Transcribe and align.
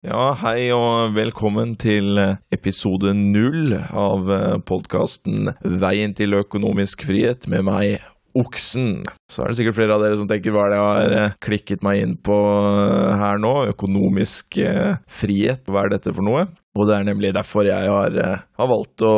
Ja, 0.00 0.30
hei 0.40 0.70
og 0.72 1.12
velkommen 1.12 1.74
til 1.76 2.16
episode 2.48 3.10
null 3.12 3.74
av 3.76 4.30
podkasten 4.64 5.50
Veien 5.60 6.14
til 6.16 6.38
økonomisk 6.38 7.04
frihet 7.04 7.44
med 7.52 7.66
meg, 7.68 7.98
Oksen. 8.40 9.02
Så 9.28 9.42
er 9.42 9.50
det 9.50 9.58
sikkert 9.58 9.76
flere 9.76 9.98
av 9.98 10.04
dere 10.04 10.16
som 10.16 10.28
tenker 10.30 10.54
hva 10.54 10.64
er 10.64 10.72
det 10.72 10.78
jeg 10.78 10.86
har 10.86 11.14
eh, 11.18 11.36
klikket 11.44 11.84
meg 11.84 12.00
inn 12.00 12.16
på 12.16 12.36
eh, 12.38 13.12
her 13.20 13.40
nå? 13.42 13.52
Økonomisk 13.74 14.56
eh, 14.62 14.96
frihet, 15.10 15.68
hva 15.68 15.84
er 15.84 15.96
dette 15.96 16.16
for 16.16 16.24
noe? 16.24 16.46
Og 16.78 16.88
det 16.88 16.96
er 16.96 17.08
nemlig 17.10 17.34
derfor 17.36 17.68
jeg 17.68 17.92
har, 17.92 18.16
har 18.56 18.72
valgt 18.72 19.04
å, 19.04 19.14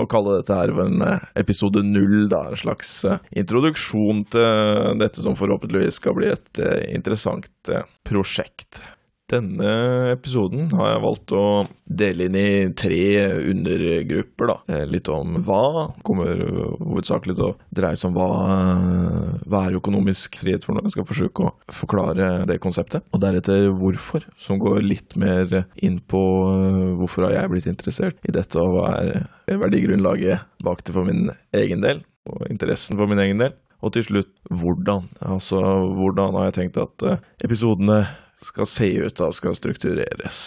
å, 0.00 0.04
kalle 0.08 0.38
dette 0.38 0.56
her 0.56 0.72
for 0.72 0.86
en 0.86 1.02
episode 1.36 1.82
null, 1.84 2.28
da. 2.32 2.46
En 2.54 2.60
slags 2.64 3.02
introduksjon 3.36 4.24
til 4.32 5.00
dette 5.02 5.20
som 5.20 5.36
forhåpentligvis 5.36 5.98
skal 6.00 6.16
bli 6.16 6.30
et 6.32 6.62
interessant 6.94 7.74
prosjekt. 8.06 8.80
Denne 9.26 9.70
episoden 10.12 10.68
har 10.78 10.92
jeg 10.92 11.02
valgt 11.02 11.32
å 11.34 11.44
dele 11.82 12.28
inn 12.28 12.36
i 12.38 12.50
tre 12.78 13.26
undergrupper. 13.50 14.46
da. 14.52 14.56
Eh, 14.70 14.84
litt 14.86 15.08
om 15.10 15.34
hva. 15.42 15.90
Kommer 16.06 16.38
hovedsakelig 16.78 17.34
til 17.34 17.48
å 17.48 17.56
dreie 17.74 17.98
seg 17.98 18.12
om 18.12 18.20
hva, 18.20 18.28
hva 19.42 19.62
er 19.66 19.78
økonomisk 19.80 20.38
frihet 20.38 20.62
for 20.62 20.76
noe. 20.76 20.86
Jeg 20.86 20.94
skal 20.94 21.08
forsøke 21.08 21.42
å 21.42 21.54
forklare 21.74 22.46
det 22.46 22.60
konseptet. 22.62 23.02
Og 23.10 23.24
deretter 23.24 23.66
hvorfor, 23.74 24.28
som 24.38 24.60
går 24.62 24.86
litt 24.86 25.16
mer 25.18 25.64
inn 25.74 25.98
på 25.98 26.22
eh, 26.52 26.94
hvorfor 27.00 27.26
har 27.26 27.40
jeg 27.40 27.50
blitt 27.50 27.66
interessert 27.72 28.22
i 28.22 28.34
dette, 28.36 28.62
og 28.62 28.76
hva 28.78 28.92
er 29.02 29.58
verdigrunnlaget 29.58 30.46
bak 30.62 30.84
det 30.86 30.94
for 30.94 31.08
min 31.08 31.32
egen 31.56 31.82
del, 31.82 32.04
og 32.30 32.46
interessen 32.46 32.94
for 32.94 33.10
min 33.10 33.24
egen 33.24 33.42
del. 33.42 33.58
Og 33.82 33.92
til 33.92 34.06
slutt 34.06 34.30
hvordan. 34.54 35.10
Altså 35.26 35.58
hvordan 35.98 36.38
har 36.38 36.48
jeg 36.48 36.56
tenkt 36.60 36.78
at 36.80 37.06
eh, 37.10 37.26
episodene 37.42 38.04
skal 38.44 38.68
se 38.68 38.88
ut 39.00 39.20
og 39.24 39.36
skal 39.36 39.56
struktureres. 39.58 40.40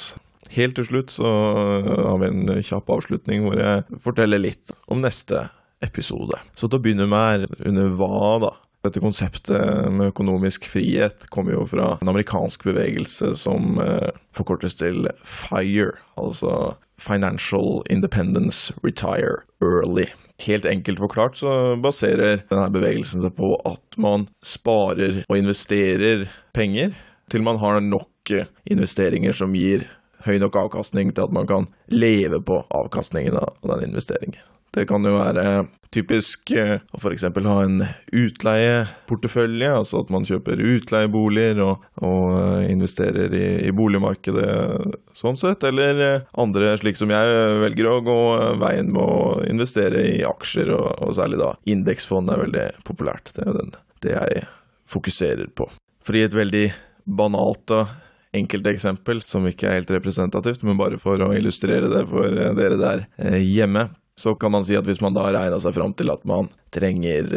Helt 0.54 0.78
til 0.80 0.88
slutt 0.88 1.14
så 1.14 1.30
har 1.30 2.18
vi 2.22 2.30
en 2.30 2.62
kjapp 2.66 2.90
avslutning 2.90 3.46
hvor 3.46 3.60
jeg 3.60 4.02
forteller 4.02 4.42
litt 4.42 4.74
om 4.90 5.04
neste 5.04 5.48
episode. 5.86 6.40
Så 6.58 6.68
til 6.68 6.80
å 6.80 6.84
begynne 6.84 7.08
med 7.10 7.46
er 7.46 7.70
under 7.70 7.94
hva, 8.00 8.24
da? 8.46 8.56
Dette 8.86 9.02
konseptet 9.04 9.92
med 9.92 10.14
økonomisk 10.14 10.64
frihet 10.72 11.26
kommer 11.34 11.58
jo 11.58 11.66
fra 11.68 11.98
en 11.98 12.12
amerikansk 12.14 12.64
bevegelse 12.70 13.34
som 13.36 13.76
eh, 13.84 14.14
forkortes 14.36 14.78
til 14.80 15.10
FIRE, 15.20 15.98
altså 16.16 16.78
Financial 17.00 17.82
Independence 17.92 18.72
Retire 18.80 19.44
Early. 19.60 20.08
Helt 20.46 20.64
enkelt 20.64 21.04
forklart 21.04 21.36
så 21.42 21.76
baserer 21.84 22.46
denne 22.48 22.70
bevegelsen 22.72 23.26
seg 23.26 23.36
på 23.36 23.52
at 23.68 24.00
man 24.00 24.30
sparer 24.40 25.26
og 25.26 25.36
investerer 25.36 26.30
penger 26.56 26.96
til 27.32 27.46
man 27.46 27.62
har 27.62 27.82
nok 27.86 28.34
eh, 28.36 28.50
investeringer 28.70 29.36
som 29.36 29.56
gir 29.58 29.88
høy 30.26 30.38
nok 30.42 30.58
avkastning 30.66 31.14
til 31.14 31.28
at 31.28 31.36
man 31.36 31.48
kan 31.50 31.68
leve 31.88 32.42
på 32.44 32.64
avkastningen 32.76 33.38
av 33.40 33.54
den 33.64 33.92
investeringen. 33.92 34.42
Det 34.76 34.84
kan 34.86 35.02
jo 35.02 35.16
være 35.16 35.44
typisk 35.90 36.52
å 36.54 36.62
eh, 36.62 36.82
f.eks. 37.00 37.24
ha 37.26 37.56
en 37.64 37.80
utleieportefølje, 38.14 39.70
altså 39.74 40.04
at 40.04 40.12
man 40.14 40.28
kjøper 40.28 40.62
utleieboliger 40.62 41.62
og, 41.66 41.88
og 42.06 42.36
eh, 42.38 42.68
investerer 42.70 43.34
i, 43.34 43.48
i, 43.66 43.74
boligmarkedet 43.74 45.00
sånn 45.18 45.40
sett, 45.42 45.66
eller 45.66 46.28
andre 46.38 46.76
slik 46.78 47.00
som 47.00 47.10
jeg 47.14 47.40
velger 47.64 47.90
å 47.90 47.98
gå 48.06 48.20
veien 48.62 48.94
med 48.94 49.02
å 49.02 49.40
investere 49.50 50.06
i 50.12 50.20
aksjer, 50.28 50.70
og, 50.76 50.92
og 51.02 51.18
særlig 51.18 51.42
da 51.42 51.56
indeksfond 51.70 52.30
er 52.30 52.46
veldig 52.46 52.68
populært. 52.86 53.34
Det 53.34 53.48
er 53.48 53.58
den, 53.58 53.74
det 54.06 54.14
jeg 54.14 54.46
fokuserer 54.90 55.50
på. 55.58 55.72
For 56.06 56.18
i 56.18 56.24
et 56.26 56.38
veldig 56.38 56.68
banalt 57.06 57.72
og 57.76 57.92
enkelt 58.36 58.68
eksempel, 58.70 59.22
som 59.26 59.48
ikke 59.50 59.68
er 59.68 59.80
helt 59.80 59.94
representativt, 59.94 60.64
men 60.68 60.78
bare 60.80 61.00
for 61.02 61.22
å 61.22 61.32
illustrere 61.36 61.90
det 61.92 62.04
for 62.10 62.30
eh, 62.30 62.54
dere 62.58 62.78
der 62.80 63.08
eh, 63.18 63.40
hjemme, 63.42 63.90
så 64.20 64.36
kan 64.36 64.52
man 64.52 64.66
si 64.68 64.76
at 64.76 64.88
hvis 64.88 65.02
man 65.02 65.16
da 65.16 65.30
regna 65.32 65.58
seg 65.64 65.74
fram 65.78 65.96
til 65.98 66.12
at 66.12 66.26
man 66.28 66.52
trenger 66.76 67.32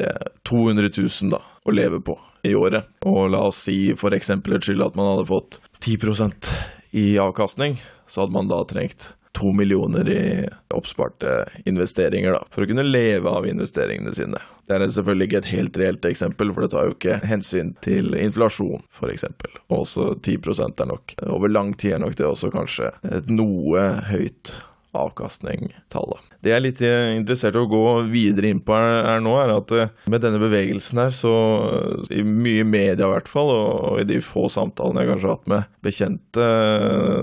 200 0.49 0.91
eh, 0.91 1.01
000 1.01 1.33
da, 1.33 1.41
å 1.63 1.75
leve 1.75 2.03
på 2.05 2.19
i 2.49 2.57
året, 2.59 2.91
og 3.07 3.31
la 3.33 3.45
oss 3.49 3.65
si 3.69 3.95
for 3.99 4.15
eksempelets 4.17 4.67
skyld 4.67 4.83
at 4.85 4.99
man 4.99 5.13
hadde 5.13 5.31
fått 5.31 5.61
10% 5.81 6.51
i 6.99 7.07
avkastning, 7.23 7.79
så 8.11 8.25
hadde 8.25 8.35
man 8.35 8.51
da 8.51 8.61
trengt 8.69 9.13
to 9.33 9.53
millioner 9.53 10.09
i 10.09 10.49
oppsparte 10.75 11.49
investeringer, 11.65 12.33
da, 12.37 12.43
for 12.53 12.65
å 12.65 12.69
kunne 12.69 12.85
leve 12.87 13.31
av 13.31 13.47
investeringene 13.49 14.13
sine. 14.17 14.41
Det 14.69 14.77
er 14.77 14.85
selvfølgelig 14.95 15.29
ikke 15.29 15.41
et 15.43 15.53
helt 15.53 15.79
reelt 15.81 16.09
eksempel, 16.09 16.53
for 16.53 16.65
det 16.65 16.73
tar 16.75 16.89
jo 16.89 16.97
ikke 16.97 17.21
hensyn 17.29 17.73
til 17.85 18.17
inflasjon, 18.19 18.85
f.eks. 18.93 19.27
Også 19.73 20.13
10 20.21 20.37
er 20.69 20.91
nok. 20.91 21.17
Over 21.27 21.53
lang 21.53 21.73
tid 21.75 21.97
er 21.97 22.05
nok 22.05 22.19
det 22.19 22.29
også 22.29 22.53
kanskje 22.53 22.93
et 23.09 23.33
noe 23.33 23.89
høyt 24.13 24.55
avkastning-tallet. 24.93 26.29
Det 26.43 26.51
jeg 26.51 26.59
er 26.59 26.65
litt 26.65 26.81
interessert 26.83 27.55
i 27.55 27.61
å 27.61 27.69
gå 27.71 27.83
videre 28.11 28.51
inn 28.51 28.61
på 28.65 28.75
her, 28.75 29.21
nå, 29.23 29.35
er 29.39 29.53
at 29.55 29.73
eh, 29.77 29.93
med 30.11 30.25
denne 30.25 30.41
bevegelsen 30.43 31.01
her, 31.05 31.15
så 31.15 31.33
i 32.13 32.25
mye 32.27 32.65
media 32.67 33.07
i 33.07 33.13
hvert 33.13 33.31
fall, 33.31 33.53
og 33.53 34.01
i 34.03 34.07
de 34.09 34.19
få 34.25 34.49
samtalene 34.53 35.05
jeg 35.05 35.13
kanskje 35.13 35.29
har 35.29 35.39
hatt 35.39 35.53
med 35.53 35.77
bekjente, 35.87 36.49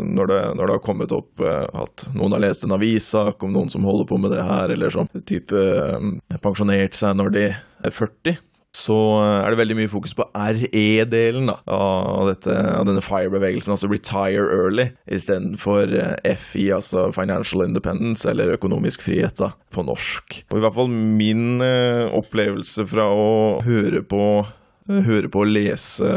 når 0.07 0.31
det, 0.31 0.41
når 0.55 0.63
det 0.63 0.77
har 0.77 0.85
kommet 0.85 1.15
opp 1.15 1.43
eh, 1.43 1.65
at 1.83 2.07
noen 2.15 2.37
har 2.37 2.45
lest 2.47 2.65
en 2.65 2.77
avissak 2.77 3.43
om 3.45 3.55
noen 3.55 3.73
som 3.73 3.87
holder 3.87 4.09
på 4.09 4.21
med 4.23 4.33
det 4.35 4.45
her, 4.47 4.71
eller 4.75 4.95
som 4.95 5.09
type 5.19 5.55
eh, 5.55 6.37
pensjonert 6.39 6.97
seg 6.97 7.19
når 7.19 7.35
de 7.35 7.49
er 7.49 7.95
40, 7.95 8.39
så 8.75 8.95
eh, 9.23 9.39
er 9.43 9.49
det 9.49 9.59
veldig 9.59 9.77
mye 9.79 9.89
fokus 9.91 10.13
på 10.17 10.27
RE-delen 10.35 11.49
av, 11.49 12.29
av 12.29 12.85
denne 12.85 13.01
FIRE-bevegelsen, 13.01 13.73
altså 13.73 13.89
retire 13.89 14.45
early, 14.45 14.89
istedenfor 15.09 15.95
eh, 15.97 16.37
FI, 16.37 16.67
altså 16.77 17.07
financial 17.15 17.65
independence, 17.65 18.27
eller 18.29 18.53
økonomisk 18.53 19.07
frihet, 19.07 19.41
da, 19.41 19.51
på 19.73 19.85
norsk. 19.87 20.43
Og 20.51 20.59
i 20.59 20.63
hvert 20.65 20.77
fall 20.77 20.93
min 20.93 21.63
eh, 21.65 22.05
opplevelse 22.13 22.85
fra 22.89 23.09
å 23.09 23.29
høre 23.65 24.03
på 24.05 24.23
høre 24.89 25.29
på 25.31 25.43
og 25.43 25.51
lese 25.51 26.09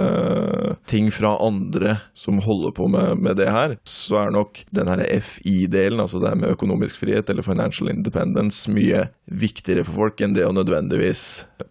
ting 0.88 1.10
fra 1.15 1.34
andre 1.44 1.99
som 2.16 2.41
holder 2.43 2.75
på 2.77 2.88
med, 2.93 3.21
med 3.22 3.38
det 3.41 3.50
her, 3.53 3.77
så 3.88 4.22
er 4.25 4.34
nok 4.34 4.62
den 4.75 4.91
her 4.91 5.03
FI-delen, 5.22 6.00
altså 6.03 6.21
det 6.22 6.34
med 6.41 6.55
økonomisk 6.55 7.00
frihet 7.03 7.31
eller 7.31 7.47
financial 7.47 7.91
independence, 7.93 8.71
mye 8.72 9.06
viktigere 9.33 9.84
for 9.87 10.05
folk 10.05 10.22
enn 10.25 10.37
det 10.37 10.47
å 10.47 10.55
nødvendigvis 10.55 11.22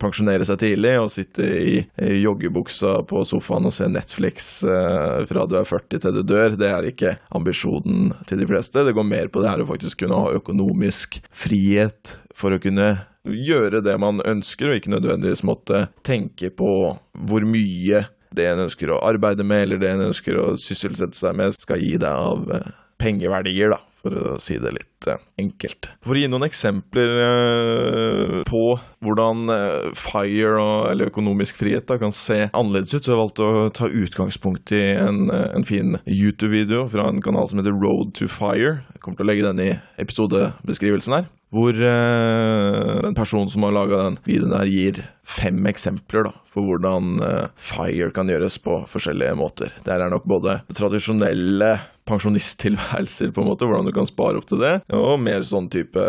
pensjonere 0.02 0.46
seg 0.48 0.62
tidlig 0.62 0.96
og 1.02 1.12
sitte 1.14 1.46
i, 1.46 1.76
i 2.02 2.22
joggebuksa 2.22 3.02
på 3.10 3.24
sofaen 3.28 3.68
og 3.70 3.76
se 3.76 3.90
Netflix 3.92 4.52
eh, 4.64 5.22
fra 5.30 5.46
du 5.50 5.58
er 5.60 5.68
40 5.68 6.02
til 6.02 6.18
du 6.18 6.24
dør. 6.26 6.58
Det 6.60 6.72
er 6.72 6.90
ikke 6.90 7.16
ambisjonen 7.36 8.12
til 8.30 8.42
de 8.42 8.50
fleste. 8.50 8.86
Det 8.86 8.96
går 8.98 9.08
mer 9.08 9.32
på 9.32 9.44
det 9.44 9.52
her 9.52 9.64
å 9.64 9.70
faktisk 9.70 10.04
kunne 10.04 10.20
ha 10.22 10.36
økonomisk 10.38 11.22
frihet 11.30 12.18
for 12.38 12.56
å 12.56 12.62
kunne 12.62 12.94
gjøre 13.28 13.84
det 13.86 13.98
man 14.02 14.22
ønsker, 14.26 14.72
og 14.72 14.80
ikke 14.80 14.94
nødvendigvis 14.96 15.44
måtte 15.48 15.86
tenke 16.08 16.50
på 16.54 16.72
hvor 17.14 17.46
mye 17.48 18.06
det 18.32 18.48
en 18.48 18.66
ønsker 18.66 18.94
å 18.94 19.02
arbeide 19.04 19.44
med, 19.44 19.66
eller 19.66 19.82
det 19.82 19.92
en 19.92 20.08
ønsker 20.08 20.38
å 20.40 20.52
sysselsette 20.62 21.20
seg 21.20 21.36
med, 21.38 21.56
skal 21.58 21.82
gi 21.84 21.98
deg 22.00 22.10
av 22.10 22.48
eh, 22.56 22.70
pengeverdier, 23.02 23.74
da, 23.76 23.82
for 24.02 24.16
å 24.18 24.38
si 24.42 24.58
det 24.62 24.74
litt 24.76 25.10
eh, 25.10 25.20
enkelt. 25.42 25.92
For 26.06 26.18
å 26.18 26.22
gi 26.22 26.30
noen 26.32 26.48
eksempler 26.48 27.14
eh, 27.26 28.38
på 28.50 28.64
hvordan 29.02 29.54
FIRE 29.98 30.66
eller 30.92 31.12
økonomisk 31.12 31.58
frihet 31.62 31.88
da, 31.90 31.98
kan 32.02 32.14
se 32.16 32.44
annerledes 32.50 32.94
ut, 32.94 33.04
så 33.04 33.12
har 33.12 33.18
jeg 33.18 33.24
valgt 33.24 33.44
å 33.44 33.52
ta 33.82 33.90
utgangspunkt 33.90 34.74
i 34.78 34.84
en, 34.94 35.28
en 35.32 35.68
fin 35.68 35.98
YouTube-video 36.06 36.88
fra 36.92 37.10
en 37.10 37.22
kanal 37.24 37.50
som 37.50 37.62
heter 37.62 37.78
Road 37.78 38.16
to 38.20 38.30
Fire. 38.32 38.82
Jeg 38.94 39.04
kommer 39.04 39.22
til 39.22 39.28
å 39.28 39.32
legge 39.32 39.48
den 39.50 39.64
i 39.66 39.72
episodebeskrivelsen 40.02 41.18
her 41.20 41.30
hvor 41.52 41.76
eh, 41.76 43.08
en 43.08 43.16
person 43.16 43.50
som 43.52 43.66
har 43.68 43.76
laga 43.76 44.06
den 44.06 44.18
videoen 44.24 44.56
her, 44.56 44.70
gir 44.72 45.02
fem 45.28 45.60
eksempler 45.68 46.30
da, 46.30 46.34
for 46.52 46.68
hvordan 46.68 47.18
eh, 47.28 47.48
FIRE 47.60 48.12
kan 48.16 48.32
gjøres 48.32 48.56
på 48.64 48.82
forskjellige 48.92 49.36
måter. 49.40 49.76
Der 49.86 50.00
er 50.00 50.14
nok 50.14 50.28
både 50.32 50.62
tradisjonelle 50.72 51.74
pensjonisttilværelser, 52.10 53.32
på 53.36 53.44
en 53.44 53.50
måte, 53.52 53.68
hvordan 53.70 53.88
du 53.88 53.94
kan 53.96 54.08
spare 54.10 54.42
opp 54.42 54.48
til 54.50 54.62
det, 54.64 54.74
og 54.96 55.20
mer 55.22 55.44
sånn 55.46 55.70
type 55.72 56.02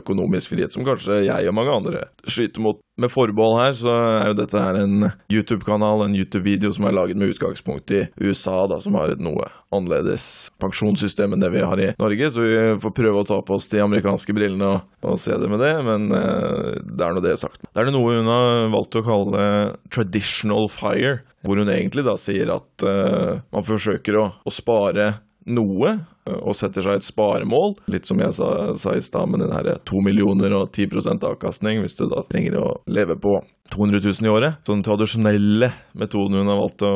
økonomisk 0.00 0.54
frihet 0.54 0.74
som 0.74 0.86
kanskje 0.86 1.22
jeg 1.28 1.50
og 1.50 1.56
mange 1.56 1.76
andre 1.76 2.04
skyter 2.26 2.64
mot. 2.64 2.80
Med 3.00 3.12
forbehold 3.12 3.56
her, 3.62 3.74
så 3.78 3.94
er 3.96 4.30
jo 4.30 4.36
dette 4.36 4.60
her 4.60 4.76
en 4.82 5.06
YouTube-kanal, 5.32 6.04
en 6.04 6.16
YouTube-video 6.18 6.72
som 6.76 6.84
er 6.88 6.96
laget 6.96 7.18
med 7.20 7.32
utgangspunkt 7.32 7.92
i 7.96 8.02
USA, 8.20 8.66
da, 8.68 8.80
som 8.82 8.98
har 8.98 9.14
et 9.14 9.22
noe 9.24 9.46
annerledes 9.72 10.50
pensjonssystem 10.60 11.32
enn 11.32 11.40
det 11.40 11.52
vi 11.54 11.62
har 11.64 11.80
i 11.80 11.90
Norge, 12.00 12.30
så 12.34 12.44
vi 12.44 12.58
får 12.82 12.94
prøve 12.96 13.22
å 13.22 13.28
ta 13.28 13.38
på 13.46 13.56
oss 13.56 13.70
de 13.72 13.80
amerikanske 13.80 14.34
brillene 14.36 14.68
og, 14.74 14.84
og 15.06 15.16
se 15.22 15.38
det 15.40 15.48
med 15.50 15.62
det, 15.62 15.72
men 15.86 16.10
eh, 16.16 16.76
det 16.84 17.06
er 17.06 17.16
nå 17.16 17.24
det 17.24 17.38
sagt. 17.40 17.62
Det 17.64 17.80
er 17.80 17.92
noe 17.94 18.18
hun 18.18 18.30
har 18.30 18.68
valgt 18.74 19.00
å 19.00 19.06
kalle 19.06 19.48
traditional 19.94 20.68
fire, 20.72 21.20
hvor 21.46 21.62
hun 21.62 21.72
egentlig 21.72 22.04
da 22.04 22.18
sier 22.20 22.52
at 22.52 22.84
eh, 22.84 23.40
man 23.54 23.66
forsøker 23.66 24.20
å, 24.20 24.28
å 24.44 24.54
spare 24.54 25.14
noe 25.48 25.98
og 26.30 26.54
setter 26.54 26.84
seg 26.84 27.00
et 27.00 27.06
sparemål, 27.06 27.74
litt 27.90 28.08
som 28.08 28.20
jeg 28.22 28.34
sa, 28.36 28.50
sa 28.78 28.94
i 28.94 29.02
stad 29.02 29.30
med 29.32 29.42
den 29.42 29.54
herre 29.54 29.78
to 29.88 30.02
millioner 30.04 30.52
og 30.58 30.70
10% 30.76 31.24
avkastning, 31.26 31.80
hvis 31.82 31.96
du 31.98 32.04
da 32.10 32.22
trenger 32.28 32.58
å 32.60 32.66
leve 32.90 33.16
på 33.20 33.38
200 33.72 34.02
000 34.04 34.26
i 34.26 34.30
året. 34.30 34.60
Så 34.66 34.74
den 34.74 34.84
tradisjonelle 34.86 35.70
metoden 35.98 36.40
hun 36.40 36.50
har 36.50 36.60
valgt 36.60 36.84
å, 36.86 36.92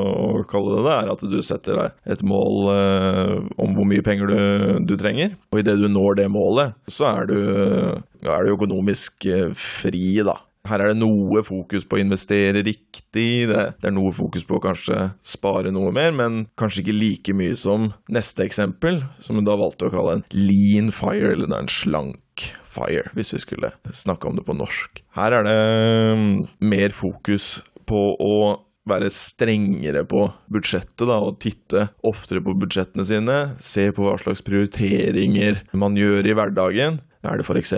kalle 0.51 0.77
det, 0.77 0.85
det 0.87 0.95
er 0.95 1.13
at 1.15 1.27
du 1.35 1.39
setter 1.47 1.81
deg 1.81 2.15
et 2.15 2.25
mål 2.27 2.71
eh, 2.75 3.35
om 3.63 3.77
hvor 3.77 3.89
mye 3.91 4.05
penger 4.07 4.31
du, 4.31 4.41
du 4.93 4.97
trenger, 5.01 5.37
og 5.53 5.63
idet 5.63 5.79
du 5.81 5.89
når 5.91 6.21
det 6.23 6.31
målet, 6.35 6.79
så 6.91 7.11
er 7.13 7.31
du, 7.31 7.39
er 8.23 8.45
du 8.45 8.55
økonomisk 8.57 9.29
eh, 9.31 9.51
fri, 9.59 10.19
da. 10.27 10.39
Her 10.65 10.81
er 10.81 10.93
det 10.93 11.01
noe 11.03 11.43
fokus 11.45 11.85
på 11.85 11.99
å 11.99 12.01
investere 12.01 12.63
riktig, 12.65 13.51
det, 13.51 13.63
det, 13.77 13.89
er 13.91 13.93
noe 13.93 14.15
fokus 14.17 14.47
på 14.49 14.57
å 14.57 14.63
kanskje 14.65 15.11
spare 15.25 15.73
noe 15.75 15.93
mer, 15.93 16.15
men 16.17 16.45
kanskje 16.61 16.81
ikke 16.85 16.97
like 16.97 17.37
mye 17.37 17.57
som 17.61 17.91
neste 18.13 18.47
eksempel, 18.47 19.03
som 19.21 19.37
hun 19.37 19.49
da 19.49 19.59
valgte 19.61 19.91
å 19.91 19.93
kalle 19.93 20.19
en 20.19 20.27
lean 20.33 20.89
fire, 20.95 21.35
eller 21.35 21.53
en 21.53 21.69
slank 21.69 22.49
fire, 22.65 23.11
hvis 23.13 23.35
vi 23.37 23.43
skulle 23.45 23.75
snakke 23.93 24.31
om 24.31 24.41
det 24.41 24.47
på 24.49 24.57
norsk. 24.57 25.05
Her 25.19 25.37
er 25.37 25.47
det 25.47 25.59
mm, 26.17 26.31
mer 26.65 26.97
fokus 26.97 27.59
på 27.85 28.07
å 28.17 28.37
være 28.89 29.09
strengere 29.13 30.05
på 30.09 30.27
budsjettet 30.53 31.07
da, 31.09 31.21
og 31.21 31.39
titte 31.45 31.89
oftere 32.05 32.43
på 32.45 32.57
budsjettene 32.61 33.07
sine. 33.09 33.39
Se 33.65 33.89
på 33.95 34.05
hva 34.05 34.17
slags 34.21 34.45
prioriteringer 34.45 35.63
man 35.77 35.97
gjør 35.99 36.29
i 36.29 36.37
hverdagen. 36.37 37.01
Er 37.25 37.41
det 37.41 37.47
f.eks. 37.47 37.75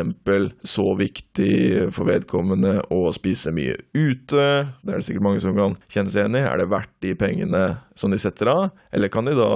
så 0.66 0.86
viktig 0.98 1.88
for 1.94 2.08
vedkommende 2.08 2.80
å 2.92 3.12
spise 3.14 3.52
mye 3.54 3.76
ute? 3.94 4.46
Det 4.82 4.90
er 4.90 4.98
det 4.98 5.06
sikkert 5.06 5.26
mange 5.28 5.42
som 5.44 5.56
kan 5.56 5.76
kjenne 5.86 6.12
seg 6.12 6.24
igjen 6.24 6.40
i. 6.40 6.44
Er 6.46 6.60
det 6.60 6.70
verdt 6.72 6.94
de 7.04 7.14
pengene 7.18 7.64
som 7.98 8.12
de 8.12 8.20
setter 8.20 8.50
av, 8.50 8.66
eller 8.92 9.12
kan 9.12 9.28
de 9.28 9.36
da 9.38 9.52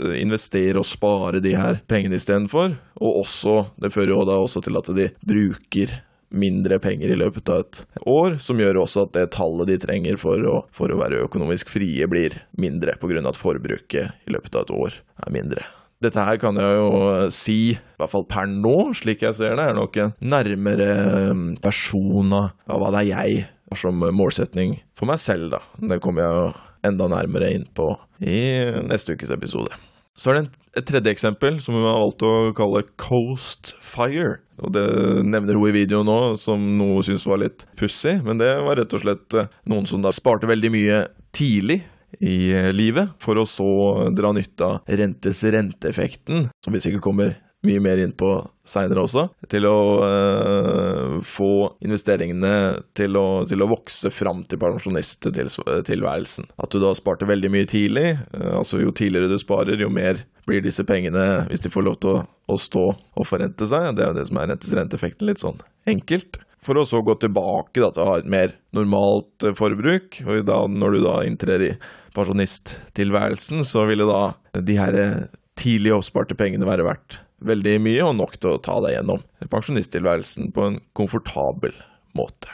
eh, 0.00 0.16
investere 0.22 0.80
og 0.80 0.88
spare 0.88 1.42
de 1.44 1.54
her 1.58 1.82
pengene 1.90 2.18
istedenfor? 2.20 2.74
Og 3.02 3.22
også, 3.24 3.60
det 3.80 3.92
fører 3.94 4.16
jo 4.16 4.24
da 4.28 4.40
også 4.40 4.64
til 4.64 4.80
at 4.80 4.90
de 4.96 5.10
bruker 5.26 5.98
mindre 6.34 6.80
penger 6.82 7.12
i 7.14 7.18
løpet 7.18 7.48
av 7.52 7.62
et 7.62 7.80
år, 8.10 8.40
som 8.42 8.58
gjør 8.58 8.82
også 8.82 9.06
at 9.06 9.14
det 9.14 9.28
tallet 9.36 9.70
de 9.70 9.78
trenger 9.84 10.18
for 10.20 10.42
å, 10.50 10.56
for 10.74 10.90
å 10.90 10.98
være 10.98 11.22
økonomisk 11.28 11.70
frie, 11.70 12.08
blir 12.10 12.40
mindre, 12.58 12.96
pga. 12.98 13.22
at 13.28 13.38
forbruket 13.38 14.26
i 14.26 14.34
løpet 14.34 14.58
av 14.58 14.66
et 14.66 14.76
år 14.80 15.00
er 15.28 15.34
mindre. 15.34 15.66
Dette 16.04 16.26
her 16.26 16.38
kan 16.42 16.58
jeg 16.60 16.76
jo 16.76 16.90
si, 17.32 17.58
i 17.72 17.98
hvert 18.00 18.12
fall 18.12 18.26
per 18.28 18.48
nå, 18.50 18.92
slik 18.98 19.24
jeg 19.24 19.36
ser 19.38 19.56
det, 19.56 19.64
er 19.70 19.78
nok 19.78 19.96
en 20.02 20.14
nærmere 20.20 20.88
um, 21.30 21.46
versjon 21.64 22.34
av 22.36 22.52
hva 22.68 22.92
det 22.94 23.04
er 23.06 23.10
jeg 23.10 23.42
har 23.44 23.80
som 23.80 24.04
målsetning 24.14 24.76
for 24.94 25.10
meg 25.10 25.18
selv, 25.22 25.50
da. 25.56 25.62
Det 25.80 26.00
kommer 26.04 26.24
jeg 26.24 26.36
jo 26.38 26.46
enda 26.84 27.08
nærmere 27.10 27.50
inn 27.56 27.66
på 27.74 27.88
i 28.20 28.38
neste 28.84 29.16
ukes 29.16 29.32
episode. 29.34 29.72
Så 30.14 30.30
er 30.30 30.36
det 30.36 30.44
et 30.78 30.86
tredje 30.86 31.10
eksempel, 31.10 31.56
som 31.62 31.74
hun 31.74 31.86
har 31.86 31.98
valgt 31.98 32.22
å 32.22 32.52
kalle 32.54 32.84
Coast 33.00 33.72
Fire. 33.82 34.38
Og 34.62 34.70
Det 34.76 34.84
nevner 35.26 35.58
hun 35.58 35.70
i 35.70 35.74
videoen 35.74 36.06
nå 36.06 36.18
som 36.38 36.62
noe 36.78 37.00
hun 37.00 37.06
syntes 37.06 37.26
var 37.26 37.42
litt 37.42 37.64
pussig, 37.78 38.20
men 38.22 38.38
det 38.38 38.52
var 38.62 38.78
rett 38.78 38.94
og 38.94 39.02
slett 39.02 39.34
eh, 39.34 39.50
noen 39.70 39.88
som 39.90 40.04
da 40.04 40.14
sparte 40.14 40.50
veldig 40.50 40.70
mye 40.70 41.00
tidlig 41.34 41.80
i 42.20 42.52
eh, 42.54 42.70
livet, 42.74 43.16
for 43.22 43.40
å 43.40 43.46
så 43.48 43.70
dra 44.14 44.32
nytte 44.34 44.68
av 44.68 44.94
rentes 45.00 45.42
renteeffekten, 45.54 46.48
vi 46.70 46.82
sikkert 46.82 47.04
kommer 47.04 47.34
mye 47.64 47.80
mer 47.80 48.00
inn 48.02 48.12
på 48.12 48.28
seinere 48.68 49.04
også, 49.04 49.26
til 49.48 49.66
å 49.68 49.76
uh, 50.04 51.14
få 51.24 51.50
investeringene 51.84 52.52
til 52.96 53.16
å, 53.16 53.26
til 53.48 53.64
å 53.64 53.68
vokse 53.70 54.12
fram 54.12 54.42
til 54.48 54.60
pensjonisttilværelsen. 54.60 56.50
At 56.60 56.72
du 56.72 56.80
da 56.82 56.92
sparte 56.96 57.28
veldig 57.28 57.50
mye 57.52 57.68
tidlig, 57.70 58.06
uh, 58.36 58.58
altså 58.60 58.82
jo 58.82 58.92
tidligere 58.92 59.32
du 59.32 59.38
sparer, 59.40 59.80
jo 59.80 59.88
mer 59.92 60.20
blir 60.48 60.64
disse 60.64 60.84
pengene, 60.84 61.46
hvis 61.48 61.64
de 61.64 61.72
får 61.72 61.86
lov 61.88 62.00
til 62.04 62.18
å, 62.18 62.24
å 62.52 62.60
stå 62.60 62.86
og 62.92 63.28
forrente 63.28 63.68
seg. 63.68 63.94
Det 63.96 64.04
er 64.04 64.12
jo 64.12 64.18
det 64.20 64.28
som 64.28 64.40
er 64.40 64.52
rentes 64.52 64.76
renteeffekten, 64.76 65.28
litt 65.30 65.40
sånn 65.40 65.62
enkelt 65.88 66.40
for 66.64 66.80
å 66.80 66.86
så 66.88 67.02
gå 67.04 67.16
tilbake 67.22 67.82
da, 67.82 67.90
til 67.92 68.04
å 68.04 68.08
ha 68.12 68.16
et 68.20 68.30
mer 68.30 68.56
normalt 68.76 69.44
eh, 69.44 69.54
forbruk. 69.56 70.22
Og 70.26 70.44
da, 70.48 70.64
når 70.70 70.96
du 70.96 71.04
da 71.04 71.18
inntrer 71.28 71.68
i 71.68 71.72
pensjonisttilværelsen, 72.16 73.64
så 73.66 73.84
ville 73.90 74.08
da 74.08 74.60
de 74.64 74.78
her 74.80 74.98
eh, 74.98 75.22
tidlig 75.60 75.94
oppsparte 75.96 76.36
pengene 76.38 76.68
være 76.68 76.86
verdt 76.86 77.20
veldig 77.44 77.78
mye, 77.84 78.02
og 78.06 78.16
nok 78.18 78.36
til 78.40 78.54
å 78.54 78.60
ta 78.62 78.78
deg 78.84 78.96
gjennom 78.96 79.22
pensjonisttilværelsen 79.52 80.52
på 80.54 80.68
en 80.68 80.78
komfortabel 80.96 81.74
måte. 82.16 82.52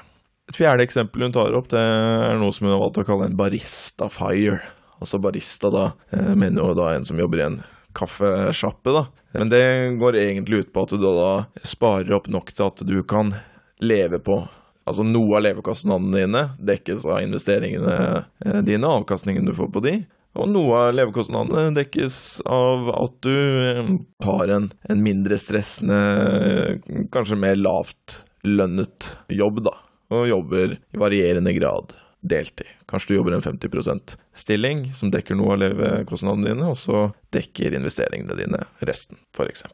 Et 0.51 0.59
fjerde 0.59 0.83
eksempel 0.83 1.23
hun 1.23 1.35
tar 1.35 1.55
opp, 1.55 1.69
det 1.71 1.81
er 1.81 2.39
noe 2.41 2.55
som 2.55 2.67
hun 2.67 2.75
har 2.75 2.83
valgt 2.83 2.99
å 2.99 3.07
kalle 3.07 3.29
en 3.31 3.39
barista 3.39 4.09
fire. 4.11 4.59
Altså 5.01 5.21
barista, 5.23 5.71
da, 5.73 5.93
eh, 6.13 6.33
mener 6.35 6.65
jo 6.65 6.75
da 6.77 6.95
en 6.95 7.07
som 7.07 7.21
jobber 7.21 7.41
i 7.41 7.47
en 7.47 7.61
kaffesjappe, 7.97 8.93
da. 8.95 9.07
Men 9.39 9.53
det 9.53 9.63
går 10.01 10.19
egentlig 10.19 10.65
ut 10.65 10.73
på 10.75 10.85
at 10.85 10.95
du 10.95 11.07
da 11.07 11.31
sparer 11.63 12.13
opp 12.19 12.29
nok 12.31 12.53
til 12.53 12.67
at 12.67 12.83
du 12.87 12.99
kan 13.07 13.33
leve 13.81 14.21
på. 14.23 14.41
Altså 14.89 15.05
noe 15.07 15.37
av 15.39 15.45
levekostnadene 15.45 16.23
dine 16.23 16.47
dekkes 16.73 17.05
av 17.09 17.21
investeringene 17.25 17.99
eh, 18.45 18.61
dine, 18.67 18.89
avkastningen 18.89 19.47
du 19.47 19.55
får 19.57 19.71
på 19.75 19.85
de. 19.85 19.95
Og 20.39 20.47
noe 20.51 20.85
av 20.87 20.95
levekostnadene 20.95 21.75
dekkes 21.77 22.17
av 22.49 22.91
at 22.95 23.17
du 23.27 23.35
eh, 23.35 23.95
har 24.27 24.55
en, 24.57 24.71
en 24.91 25.05
mindre 25.05 25.39
stressende, 25.41 26.01
kanskje 27.15 27.39
mer 27.41 27.59
lavt 27.61 28.21
lønnet 28.47 29.15
jobb, 29.29 29.65
da. 29.67 29.75
Og 30.11 30.31
jobber 30.31 30.75
i 30.75 30.99
varierende 30.99 31.53
grad 31.55 31.93
deltid. 32.21 32.67
Kanskje 32.91 33.13
du 33.13 33.19
jobber 33.21 33.37
en 33.37 33.45
50% 33.45 34.17
stilling 34.37 34.85
som 34.97 35.13
dekker 35.13 35.39
noe 35.39 35.55
av 35.55 35.63
levekostnadene 35.63 36.51
dine, 36.51 36.71
og 36.73 36.79
så 36.81 37.09
dekker 37.35 37.77
investeringene 37.79 38.37
dine 38.39 38.65
resten, 38.87 39.21
f.eks. 39.37 39.65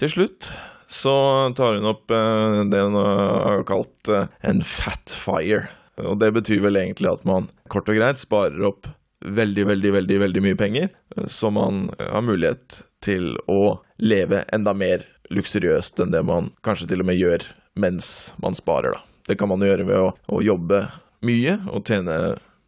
Til 0.00 0.12
slutt 0.12 0.48
så 0.90 1.14
tar 1.56 1.74
hun 1.74 1.86
opp 1.86 2.10
eh, 2.10 2.64
det 2.70 2.80
hun 2.82 2.96
har 2.98 3.62
kalt 3.68 4.08
eh, 4.10 4.26
en 4.40 4.62
fat 4.66 5.12
fire. 5.14 5.68
Og 6.02 6.18
det 6.18 6.32
betyr 6.34 6.64
vel 6.64 6.80
egentlig 6.80 7.12
at 7.12 7.22
man 7.28 7.46
kort 7.70 7.88
og 7.92 7.98
greit 8.00 8.18
sparer 8.18 8.64
opp 8.66 8.88
veldig, 9.20 9.66
veldig, 9.68 9.92
veldig, 9.98 10.18
veldig 10.24 10.42
mye 10.48 10.58
penger, 10.58 10.88
eh, 11.16 11.28
så 11.30 11.52
man 11.54 11.86
har 12.00 12.26
mulighet 12.26 12.80
til 13.04 13.36
å 13.46 13.78
leve 14.02 14.42
enda 14.52 14.74
mer 14.74 15.06
luksuriøst 15.30 16.02
enn 16.02 16.10
det 16.10 16.24
man 16.26 16.50
kanskje 16.66 16.90
til 16.90 17.04
og 17.04 17.10
med 17.12 17.20
gjør 17.20 17.46
mens 17.78 18.32
man 18.42 18.58
sparer, 18.58 18.96
da. 18.96 19.06
Det 19.30 19.38
kan 19.38 19.52
man 19.52 19.62
gjøre 19.62 19.86
ved 19.86 20.00
å, 20.02 20.10
å 20.26 20.42
jobbe 20.42 20.88
mye 21.22 21.60
og 21.70 21.86
tjene 21.86 22.16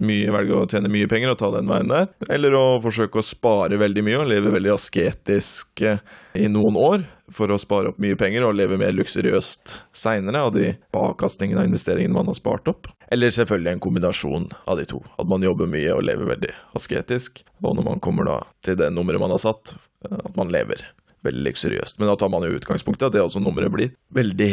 mye, 0.03 0.31
velge 0.35 0.59
å 0.59 0.67
tjene 0.69 0.91
mye 0.93 1.09
penger 1.11 1.33
og 1.33 1.41
ta 1.41 1.51
den 1.55 1.71
veien 1.71 1.91
der, 1.91 2.11
eller 2.33 2.57
å 2.59 2.65
forsøke 2.83 3.21
å 3.21 3.27
spare 3.27 3.79
veldig 3.81 4.05
mye 4.07 4.21
og 4.23 4.31
leve 4.31 4.53
veldig 4.55 4.75
asketisk 4.75 5.85
i 5.87 6.49
noen 6.51 6.79
år 6.81 7.05
for 7.33 7.53
å 7.53 7.59
spare 7.61 7.93
opp 7.93 8.01
mye 8.03 8.17
penger 8.21 8.45
og 8.47 8.57
leve 8.59 8.77
mer 8.81 8.93
luksuriøst 8.95 9.77
seinere 9.97 10.45
av 10.47 10.53
de 10.57 10.75
avkastningene 10.97 11.63
av 11.63 11.71
investeringene 11.71 12.17
man 12.17 12.29
har 12.29 12.37
spart 12.39 12.69
opp. 12.71 12.91
Eller 13.13 13.33
selvfølgelig 13.35 13.75
en 13.75 13.85
kombinasjon 13.85 14.49
av 14.69 14.81
de 14.81 14.87
to. 14.89 15.01
At 15.21 15.29
man 15.29 15.45
jobber 15.45 15.71
mye 15.71 15.97
og 15.97 16.05
lever 16.09 16.29
veldig 16.35 16.53
asketisk, 16.79 17.43
og 17.63 17.79
når 17.79 17.89
man 17.89 18.05
kommer 18.05 18.29
da 18.29 18.39
til 18.65 18.79
det 18.81 18.93
nummeret 18.93 19.23
man 19.23 19.35
har 19.35 19.43
satt, 19.43 19.77
at 20.09 20.37
man 20.39 20.53
lever 20.53 20.85
veldig 21.27 21.45
luksuriøst. 21.49 22.01
Men 22.01 22.11
da 22.11 22.17
tar 22.19 22.33
man 22.33 22.47
jo 22.47 22.57
utgangspunktet 22.59 23.09
at 23.11 23.17
det 23.17 23.25
altså 23.25 23.43
nummeret 23.43 23.73
blir 23.75 23.93
veldig 24.17 24.53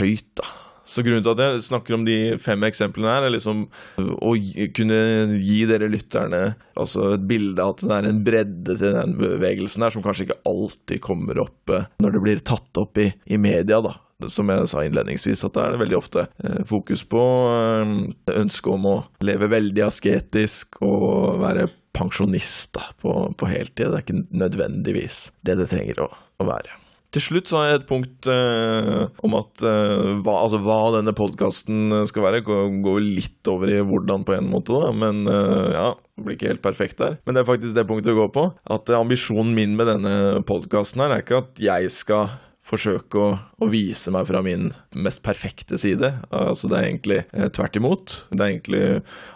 høyt, 0.00 0.30
da. 0.38 0.48
Så 0.86 1.02
grunnen 1.02 1.24
til 1.26 1.34
at 1.34 1.42
jeg 1.42 1.66
snakker 1.66 1.96
om 1.96 2.06
de 2.06 2.16
fem 2.42 2.62
eksemplene 2.68 3.10
her, 3.10 3.26
er 3.26 3.34
liksom 3.34 3.66
å 3.98 4.34
kunne 4.76 5.00
gi 5.42 5.60
dere 5.68 5.90
lytterne 5.90 6.42
altså 6.78 7.12
et 7.16 7.26
bilde 7.26 7.62
av 7.62 7.74
at 7.74 7.82
det 7.82 7.96
er 7.96 8.08
en 8.10 8.22
bredde 8.26 8.76
til 8.78 8.94
den 8.94 9.16
bevegelsen 9.18 9.82
her, 9.82 9.94
som 9.94 10.04
kanskje 10.04 10.28
ikke 10.28 10.40
alltid 10.48 11.02
kommer 11.04 11.42
opp 11.42 11.74
eh, 11.74 11.88
når 12.02 12.14
det 12.14 12.22
blir 12.22 12.42
tatt 12.46 12.80
opp 12.80 13.00
i, 13.02 13.10
i 13.26 13.40
media, 13.40 13.80
da. 13.82 13.96
Som 14.32 14.48
jeg 14.48 14.68
sa 14.70 14.80
innledningsvis, 14.80 15.42
at 15.44 15.56
det 15.58 15.64
er 15.64 15.80
veldig 15.82 15.98
ofte 15.98 16.24
eh, 16.40 16.62
fokus 16.68 17.02
på 17.10 17.24
eh, 17.50 18.38
ønsket 18.38 18.72
om 18.72 18.88
å 18.92 18.96
leve 19.26 19.50
veldig 19.52 19.86
asketisk 19.90 20.80
og 20.86 21.42
være 21.42 21.66
pensjonist 21.96 22.76
da, 22.78 22.86
på, 23.02 23.18
på 23.36 23.50
heltid. 23.50 23.90
Det 23.90 23.98
er 23.98 24.06
ikke 24.06 24.24
nødvendigvis 24.44 25.22
det 25.46 25.58
det 25.60 25.70
trenger 25.72 26.06
å, 26.06 26.10
å 26.14 26.48
være. 26.54 26.85
Til 27.14 27.22
slutt 27.22 27.50
så 27.50 27.60
har 27.60 27.68
jeg 27.68 27.80
et 27.80 27.88
punkt 27.88 28.28
eh, 28.30 29.04
om 29.24 29.36
at 29.38 29.62
eh, 29.64 30.16
hva, 30.24 30.40
altså, 30.42 30.60
hva 30.64 30.78
denne 30.96 31.14
podkasten 31.16 32.02
skal 32.10 32.26
være. 32.26 32.42
Går 32.44 33.04
litt 33.04 33.50
over 33.50 33.70
i 33.72 33.78
hvordan 33.84 34.26
på 34.26 34.34
en 34.36 34.50
måte, 34.52 34.74
da, 34.74 34.90
men 34.96 35.24
eh, 35.30 35.70
ja. 35.76 35.92
Det 36.16 36.24
blir 36.24 36.36
ikke 36.38 36.48
helt 36.48 36.64
perfekt 36.64 37.00
der. 37.02 37.18
Men 37.28 37.36
det 37.36 37.42
er 37.42 37.48
faktisk 37.50 37.74
det 37.76 37.84
punktet 37.88 38.14
å 38.14 38.20
går 38.22 38.30
på. 38.32 38.44
At 38.72 38.88
ambisjonen 38.96 39.52
min 39.52 39.74
med 39.76 39.90
denne 39.90 40.42
podkasten 40.48 41.02
her 41.04 41.12
er 41.12 41.20
ikke 41.20 41.42
at 41.42 41.60
jeg 41.60 41.90
skal 41.92 42.30
forsøke 42.66 43.20
å, 43.20 43.26
å, 43.60 43.68
vise 43.70 44.10
meg 44.14 44.24
fra 44.26 44.40
min 44.42 44.70
mest 44.96 45.20
perfekte 45.22 45.76
side. 45.78 46.14
Altså 46.32 46.72
Det 46.72 46.78
er 46.78 46.88
egentlig 46.88 47.20
eh, 47.28 47.50
tvert 47.52 47.76
imot. 47.76 48.16
Det 48.32 48.40
er 48.40 48.54
egentlig 48.54 48.84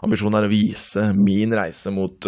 Ambisjonen 0.01 0.41
er 0.41 0.49
å 0.49 0.53
vise 0.53 1.11
min 1.21 1.53
reise 1.55 1.93
mot 1.95 2.27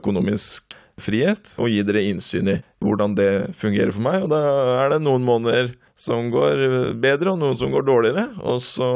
økonomisk 0.00 0.79
frihet, 1.02 1.52
og 1.60 1.70
gi 1.72 1.80
dere 1.86 2.04
innsyn 2.10 2.50
i 2.52 2.58
hvordan 2.80 3.14
det 3.18 3.30
fungerer 3.58 3.92
for 3.94 4.04
meg. 4.04 4.24
Og 4.24 4.32
da 4.32 4.40
er 4.80 4.94
det 4.94 5.00
noen 5.04 5.24
måneder 5.26 5.72
som 6.00 6.30
går 6.32 6.94
bedre, 7.00 7.34
og 7.34 7.40
noen 7.42 7.58
som 7.60 7.72
går 7.74 7.86
dårligere. 7.88 8.26
Og 8.40 8.60
så 8.64 8.90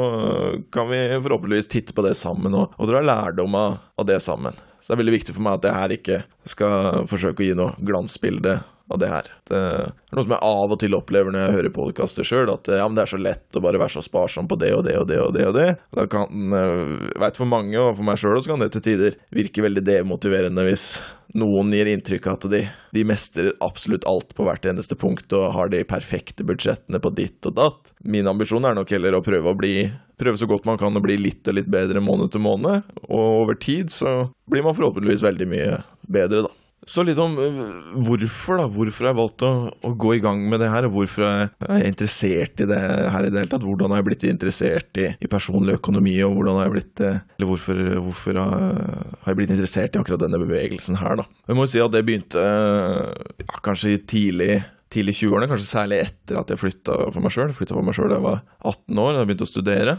kan 0.73 0.89
vi 0.89 1.01
forhåpentligvis 1.15 1.69
titte 1.71 1.95
på 1.97 2.05
det 2.05 2.15
sammen 2.17 2.55
og, 2.57 2.73
og 2.77 2.89
dra 2.89 3.03
lærdom 3.05 3.57
av, 3.59 3.77
av 3.99 4.09
det 4.09 4.21
sammen. 4.25 4.57
Så 4.79 4.91
det 4.91 4.97
er 4.97 5.01
veldig 5.01 5.17
viktig 5.17 5.33
for 5.33 5.45
meg 5.45 5.59
at 5.59 5.67
jeg 5.67 5.79
her 5.81 5.93
ikke 5.95 6.21
skal 6.49 7.05
forsøke 7.09 7.41
å 7.41 7.47
gi 7.47 7.57
noe 7.57 7.73
glansbilde 7.81 8.59
av 8.91 8.99
det 9.01 9.09
her. 9.09 9.29
Det 9.49 9.57
er 9.57 9.91
noe 10.13 10.25
som 10.25 10.33
jeg 10.35 10.45
av 10.45 10.73
og 10.75 10.79
til 10.81 10.95
opplever 10.97 11.33
når 11.33 11.45
jeg 11.45 11.55
hører 11.57 11.73
podkaster 11.73 12.27
sjøl, 12.27 12.51
at 12.53 12.69
ja, 12.69 12.85
det 12.85 13.03
er 13.03 13.11
så 13.11 13.19
lett 13.19 13.57
å 13.57 13.63
bare 13.65 13.81
være 13.81 13.95
så 13.97 14.03
sparsom 14.05 14.49
på 14.49 14.59
det 14.61 14.71
og 14.77 14.85
det 14.87 14.97
og 14.99 15.07
det 15.09 15.19
og 15.23 15.33
det. 15.35 15.45
og 15.49 15.55
det. 15.57 15.67
Da 15.97 16.05
kan, 16.11 16.53
jeg 16.53 17.17
eh, 17.17 17.35
for 17.37 17.49
mange, 17.49 17.75
og 17.81 17.97
for 17.97 18.07
meg 18.07 18.21
sjøl 18.21 18.37
også, 18.37 18.53
kan 18.53 18.61
det 18.61 18.71
til 18.75 18.85
tider 18.85 19.19
virke 19.35 19.65
veldig 19.65 19.85
demotiverende 19.87 20.67
hvis 20.67 20.87
noen 21.35 21.73
gir 21.73 21.89
inntrykk 21.89 22.27
av 22.29 22.37
at 22.37 22.49
de, 22.53 22.61
de 22.93 23.05
mestrer 23.07 23.53
absolutt 23.65 24.05
alt 24.09 24.35
på 24.37 24.45
hvert 24.45 24.67
eneste 24.69 24.97
punkt 24.99 25.33
og 25.35 25.49
har 25.55 25.71
de 25.73 25.81
perfekte 25.87 26.45
budsjettene 26.45 27.01
på 27.01 27.11
ditt 27.17 27.49
og 27.49 27.57
datt. 27.57 27.95
Min 28.05 28.29
ambisjon 28.29 28.67
er 28.69 28.77
nok 28.77 28.93
heller 28.93 29.17
å 29.17 29.23
prøve 29.25 29.51
å 29.51 29.57
bli 29.57 29.77
prøve 30.19 30.39
så 30.39 30.47
godt 30.47 30.67
man 30.67 30.77
kan 30.79 30.95
å 30.95 31.03
bli 31.03 31.17
litt 31.19 31.47
og 31.49 31.57
litt 31.57 31.67
bedre 31.71 31.99
måned 32.03 32.31
til 32.31 32.43
måned, 32.45 32.85
og 33.09 33.25
over 33.41 33.57
tid 33.59 33.91
så 33.91 34.29
blir 34.47 34.63
man 34.63 34.77
forhåpentligvis 34.77 35.25
veldig 35.25 35.47
mye 35.51 35.81
bedre, 36.07 36.45
da. 36.45 36.53
Så 36.85 37.01
litt 37.05 37.17
om 37.21 37.33
øh, 37.41 37.61
hvorfor, 38.05 38.59
da. 38.61 38.65
Hvorfor 38.69 39.07
jeg 39.09 39.17
valgt 39.17 39.45
å, 39.45 39.51
å, 39.73 39.93
gå 39.97 40.15
i 40.17 40.21
gang 40.23 40.43
med 40.49 40.61
det 40.61 40.69
her. 40.69 40.85
og 40.87 40.93
Hvorfor 40.99 41.25
jeg 41.25 41.49
er 41.65 41.87
interessert 41.87 42.61
i 42.61 42.67
det 42.69 42.77
her 42.77 43.25
i 43.25 43.31
det 43.31 43.41
hele 43.41 43.51
tatt. 43.51 43.65
Hvordan 43.65 43.93
har 43.93 44.03
jeg 44.03 44.07
blitt 44.11 44.27
interessert 44.29 45.01
i, 45.01 45.09
i 45.17 45.31
personlig 45.31 45.79
økonomi, 45.79 46.13
og 46.25 46.37
hvordan 46.37 46.59
har 46.59 46.69
jeg 46.69 46.75
blitt 46.75 47.03
øh, 47.07 47.17
Eller 47.39 47.51
hvorfor, 47.51 47.81
hvorfor 48.05 48.41
har 48.43 49.31
jeg 49.31 49.39
blitt 49.41 49.55
interessert 49.55 49.97
i 49.97 50.03
akkurat 50.03 50.25
denne 50.27 50.41
bevegelsen 50.43 51.01
her, 51.01 51.19
da. 51.23 51.27
Jeg 51.49 51.57
må 51.57 51.65
jo 51.65 51.73
si 51.73 51.83
at 51.83 51.93
det 51.95 52.05
begynte 52.05 52.45
ja, 52.45 53.59
kanskje 53.65 53.97
tidlig 54.05 54.61
tidlig 54.95 55.15
20-årene, 55.17 55.49
kanskje 55.49 55.67
særlig 55.67 55.97
etter 56.05 56.37
at 56.39 56.51
jeg 56.51 56.61
flytta 56.61 56.97
for 57.09 57.23
meg 57.23 57.33
sjøl. 57.33 57.51
Flytta 57.57 57.75
for 57.75 57.83
meg 57.83 57.97
sjøl 57.97 58.11
da 58.11 58.19
jeg 58.19 58.25
var 58.27 58.43
18 58.61 59.01
år, 59.01 59.17
jeg 59.17 59.29
begynte 59.29 59.47
å 59.47 59.49
studere. 59.49 59.95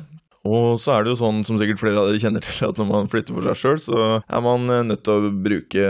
Og 0.46 0.78
så 0.80 0.94
er 0.94 1.04
det 1.04 1.12
jo 1.12 1.18
sånn, 1.20 1.42
som 1.46 1.58
sikkert 1.60 1.80
flere 1.82 2.02
av 2.02 2.10
dere 2.10 2.20
kjenner 2.22 2.44
til, 2.44 2.68
at 2.68 2.78
når 2.80 2.88
man 2.90 3.10
flytter 3.12 3.36
for 3.36 3.48
seg 3.48 3.60
sjøl, 3.60 3.80
så 3.82 4.04
er 4.22 4.44
man 4.44 4.70
eh, 4.72 4.84
nødt 4.86 5.02
til 5.06 5.16
å 5.16 5.32
bruke 5.46 5.88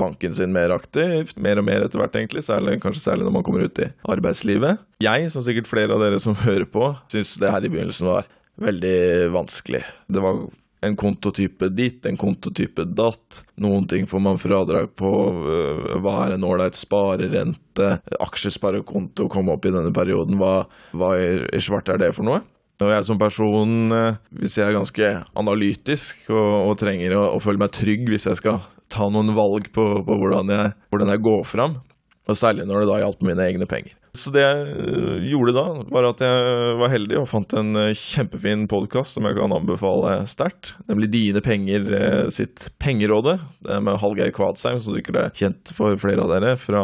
banken 0.00 0.34
sin 0.36 0.54
mer 0.54 0.74
aktivt. 0.74 1.38
Mer 1.40 1.62
og 1.62 1.68
mer 1.68 1.86
etter 1.86 2.02
hvert, 2.02 2.18
egentlig. 2.18 2.44
Særlig, 2.46 2.80
kanskje 2.82 3.04
særlig 3.04 3.28
når 3.28 3.38
man 3.38 3.46
kommer 3.46 3.66
ut 3.68 3.82
i 3.84 3.90
arbeidslivet. 4.16 4.82
Jeg, 5.04 5.30
som 5.34 5.44
sikkert 5.46 5.70
flere 5.70 5.94
av 5.94 6.02
dere 6.04 6.20
som 6.22 6.36
hører 6.46 6.66
på, 6.70 6.90
syns 7.14 7.36
det 7.42 7.54
her 7.54 7.64
i 7.64 7.72
begynnelsen 7.72 8.10
var 8.10 8.28
veldig 8.64 8.98
vanskelig. 9.34 9.82
Det 10.10 10.22
var 10.22 10.44
en 10.84 10.96
kontotype 11.00 11.68
dit, 11.72 12.06
en 12.06 12.18
kontotype 12.20 12.84
datt. 12.92 13.42
Noen 13.62 13.86
ting 13.88 14.08
får 14.08 14.20
man 14.20 14.40
fradrag 14.40 14.90
på. 14.98 15.10
Øh, 15.32 15.94
hva 16.04 16.16
er 16.26 16.34
en 16.36 16.46
ålreit 16.46 16.76
sparerente? 16.78 17.94
Aksjesparekonto 18.20 19.28
kom 19.32 19.52
opp 19.54 19.64
i 19.64 19.72
denne 19.74 19.94
perioden. 19.96 20.36
Hva, 20.40 20.66
hva 20.92 21.14
i 21.16 21.62
svart 21.64 21.88
er 21.92 22.02
det 22.04 22.12
for 22.16 22.28
noe? 22.28 22.42
Og 22.82 22.90
jeg 22.90 23.06
som 23.06 23.18
person, 23.20 23.72
eh, 23.94 24.20
hvis 24.40 24.58
jeg 24.58 24.66
er 24.66 24.74
ganske 24.74 25.10
analytisk 25.38 26.30
og, 26.32 26.70
og 26.72 26.78
trenger 26.80 27.14
å, 27.14 27.24
å, 27.36 27.42
føle 27.42 27.60
meg 27.62 27.74
trygg 27.74 28.08
hvis 28.10 28.26
jeg 28.26 28.40
skal 28.40 28.64
ta 28.90 29.06
noen 29.10 29.34
valg 29.36 29.70
på, 29.74 29.84
på 30.06 30.16
hvordan, 30.20 30.50
jeg, 30.50 30.72
hvordan, 30.90 31.12
jeg, 31.14 31.22
går 31.22 31.44
fram, 31.46 31.76
og 32.24 32.38
særlig 32.38 32.66
når 32.66 32.82
det 32.82 32.88
da 32.90 32.96
gjaldt 33.04 33.22
mine 33.26 33.46
egne 33.46 33.68
penger. 33.70 33.94
Så 34.14 34.32
det 34.34 34.42
jeg 34.42 34.74
eh, 34.74 35.28
gjorde 35.30 35.54
da, 35.54 35.64
var 35.94 36.08
at 36.10 36.22
jeg 36.26 36.74
var 36.82 36.90
heldig 36.90 37.20
og 37.20 37.30
fant 37.30 37.54
en 37.60 37.78
eh, 37.78 37.94
kjempefin 37.98 38.66
podkast 38.70 39.14
som 39.14 39.28
jeg 39.28 39.38
kan 39.38 39.54
anbefale 39.54 40.16
sterkt. 40.30 40.74
Nemlig 40.90 41.12
Dine 41.14 41.44
penger 41.46 41.86
sitt 42.34 42.72
Pengerådet. 42.82 43.38
Det 43.62 43.76
er 43.76 43.86
med 43.86 44.00
Hallgeir 44.02 44.34
Kvadsheim, 44.34 44.82
som 44.82 44.98
sikkert 44.98 45.20
er 45.22 45.34
kjent 45.38 45.70
for 45.78 45.94
flere 46.02 46.26
av 46.26 46.34
dere 46.34 46.56
fra 46.58 46.82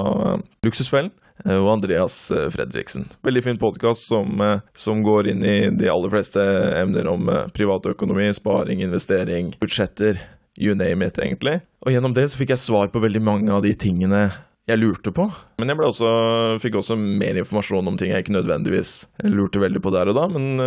Luksusfellen. 0.66 1.10
Eh, 1.44 1.56
og 1.56 1.72
Andreas 1.72 2.16
eh, 2.30 2.48
Fredriksen. 2.52 3.08
Veldig 3.26 3.44
fin 3.44 3.60
podkast 3.60 4.08
som, 4.08 4.40
eh, 4.40 4.60
som, 4.76 5.02
går 5.02 5.32
inn 5.32 5.44
i 5.44 5.56
de 5.70 5.88
aller 5.90 6.12
fleste 6.12 6.42
emner 6.80 7.08
om 7.10 7.30
privatøkonomi, 7.56 8.28
sparing, 8.36 8.82
investering, 8.84 9.54
budsjetter, 9.60 10.20
you 10.60 10.76
name 10.76 11.06
it, 11.06 11.18
egentlig. 11.18 11.60
Og 11.86 11.94
gjennom 11.94 12.14
det 12.16 12.28
så 12.30 12.40
fikk 12.40 12.54
jeg 12.54 12.66
svar 12.66 12.92
på 12.92 13.02
veldig 13.02 13.24
mange 13.24 13.52
av 13.54 13.64
de 13.64 13.72
tingene 13.74 14.28
jeg 14.68 14.78
lurte 14.78 15.10
på. 15.14 15.24
Men 15.58 15.72
jeg 15.72 15.80
også, 15.82 16.10
fikk 16.62 16.76
også 16.78 16.94
mer 17.00 17.40
informasjon 17.40 17.88
om 17.90 17.96
ting 17.98 18.12
jeg 18.12 18.22
ikke 18.22 18.36
nødvendigvis 18.36 18.92
lurte 19.26 19.62
veldig 19.62 19.80
på 19.82 19.90
der 19.94 20.12
og 20.12 20.18
da, 20.18 20.28
men 20.30 20.60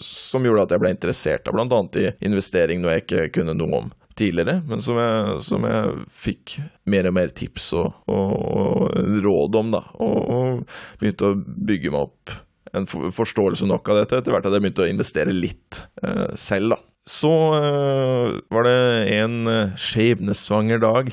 som 0.00 0.46
gjorde 0.46 0.64
at 0.64 0.72
jeg 0.72 0.80
ble 0.80 0.92
interessert 0.94 1.50
av 1.50 1.58
bl.a. 1.58 1.82
i 2.00 2.06
investering, 2.24 2.80
noe 2.80 2.94
jeg 2.94 3.04
ikke 3.04 3.26
kunne 3.34 3.56
noe 3.58 3.82
om 3.82 3.90
tidligere, 4.18 4.60
men 4.68 4.82
som 4.84 5.00
jeg, 5.00 5.40
som 5.46 5.66
jeg 5.68 6.06
fikk 6.24 6.56
mer 6.92 7.08
og 7.10 7.16
mer 7.16 7.34
tips 7.36 7.72
og, 7.80 7.92
og, 8.10 8.32
og 8.52 9.18
råd 9.24 9.60
om, 9.60 9.74
da. 9.76 9.82
Og, 10.02 10.16
og, 10.22 10.78
begynte 11.00 11.32
å 11.32 11.36
bygge 11.40 11.92
meg 11.94 12.08
opp 12.08 12.38
en 12.72 12.86
forståelse 12.88 13.66
nok 13.68 13.90
av 13.92 14.00
dette 14.00 14.22
etter 14.22 14.32
hvert 14.32 14.46
at 14.48 14.54
jeg 14.56 14.64
begynte 14.64 14.86
å 14.86 14.88
investere 14.88 15.34
litt 15.36 15.82
eh, 16.04 16.32
selv, 16.40 16.76
da. 16.76 16.80
Så 17.08 17.30
øh, 17.58 18.36
var 18.54 18.62
det 18.62 19.12
en 19.16 19.48
øh, 19.50 19.72
skjebnesvanger 19.74 20.78
dag, 20.78 21.10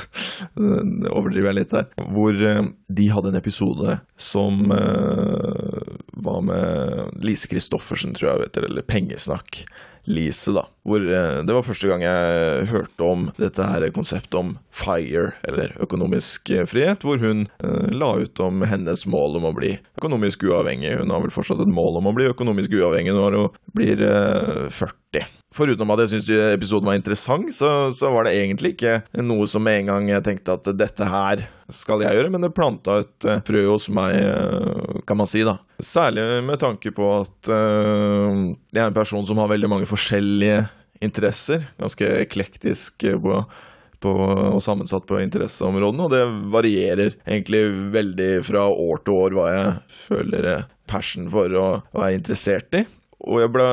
overdriver 1.16 1.50
jeg 1.50 1.58
litt 1.58 1.74
her, 1.76 1.90
hvor 2.08 2.32
øh, 2.32 2.70
de 2.88 3.08
hadde 3.12 3.28
en 3.28 3.40
episode 3.40 3.98
som 4.16 4.64
var 6.20 6.40
med 6.44 7.20
Lise 7.24 7.50
Christoffersen, 7.52 8.16
tror 8.16 8.30
jeg, 8.30 8.46
vet 8.46 8.60
eller 8.64 8.86
Pengesnakk. 8.88 9.64
Lise, 10.08 10.54
da. 10.56 10.64
Hvor 10.88 11.04
eh, 11.04 11.40
det 11.44 11.54
var 11.54 11.64
første 11.64 11.90
gang 11.90 12.04
jeg 12.04 12.68
hørte 12.70 13.04
om 13.04 13.26
dette 13.36 13.66
her 13.66 13.84
konseptet 13.92 14.38
om 14.38 14.54
FIRE, 14.72 15.34
eller 15.48 15.74
økonomisk 15.84 16.52
eh, 16.54 16.64
frihet, 16.68 17.04
hvor 17.04 17.20
hun 17.20 17.44
eh, 17.60 17.90
la 17.92 18.14
ut 18.22 18.40
om 18.40 18.64
hennes 18.68 19.04
mål 19.10 19.36
om 19.40 19.50
å 19.50 19.56
bli 19.56 19.74
økonomisk 20.00 20.46
uavhengig. 20.48 20.96
Hun 21.02 21.12
har 21.12 21.26
vel 21.26 21.34
fortsatt 21.34 21.60
et 21.60 21.74
mål 21.74 22.00
om 22.00 22.08
å 22.08 22.16
bli 22.16 22.30
økonomisk 22.32 22.78
uavhengig 22.80 23.12
når 23.16 23.36
hun 23.36 23.60
blir 23.76 24.00
40. 24.72 25.28
Foruten 25.50 25.90
at 25.90 26.04
jeg 26.04 26.10
syntes 26.12 26.52
episoden 26.54 26.86
var 26.86 26.96
interessant, 26.96 27.48
så, 27.52 27.90
så, 27.90 28.12
var 28.14 28.24
det 28.24 28.36
egentlig 28.38 28.76
ikke 28.76 29.00
noe 29.26 29.48
som 29.50 29.64
med 29.66 29.80
en 29.80 29.90
gang 29.90 30.10
jeg 30.12 30.24
tenkte 30.28 30.54
at 30.54 30.68
dette 30.78 31.08
her 31.10 31.42
skal 31.74 32.04
jeg 32.04 32.14
gjøre, 32.14 32.30
men 32.30 32.46
det 32.46 32.52
planta 32.54 33.00
et 33.02 33.26
frø 33.46 33.64
hos 33.66 33.88
meg, 33.94 34.14
kan 35.06 35.18
man 35.18 35.28
si, 35.30 35.42
da. 35.46 35.56
Særlig 35.82 36.22
med 36.46 36.62
tanke 36.62 36.94
på 36.94 37.08
at 37.18 37.50
jeg 37.50 38.78
er 38.78 38.86
en 38.86 38.96
person 38.96 39.26
som 39.26 39.42
har 39.42 39.50
veldig 39.50 39.72
mange 39.74 39.90
forskjellige 39.90 40.62
interesser. 41.04 41.66
Ganske 41.80 42.08
eklektisk 42.20 43.08
på 43.24 43.42
på, 44.00 44.12
og 44.54 44.62
sammensatt 44.64 45.06
på 45.08 45.20
interesseområdene, 45.20 46.06
og 46.06 46.14
det 46.14 46.22
varierer 46.52 47.16
egentlig 47.26 47.62
veldig 47.94 48.30
fra 48.46 48.66
år 48.70 49.02
til 49.04 49.18
år 49.18 49.36
hva 49.36 49.48
jeg 49.52 49.74
føler 49.92 50.48
passion 50.90 51.28
for 51.32 51.52
og, 51.60 51.90
og 51.94 52.06
er 52.06 52.16
interessert 52.16 52.80
i. 52.80 52.84
Og 53.20 53.42
jeg 53.42 53.52
ble, 53.52 53.68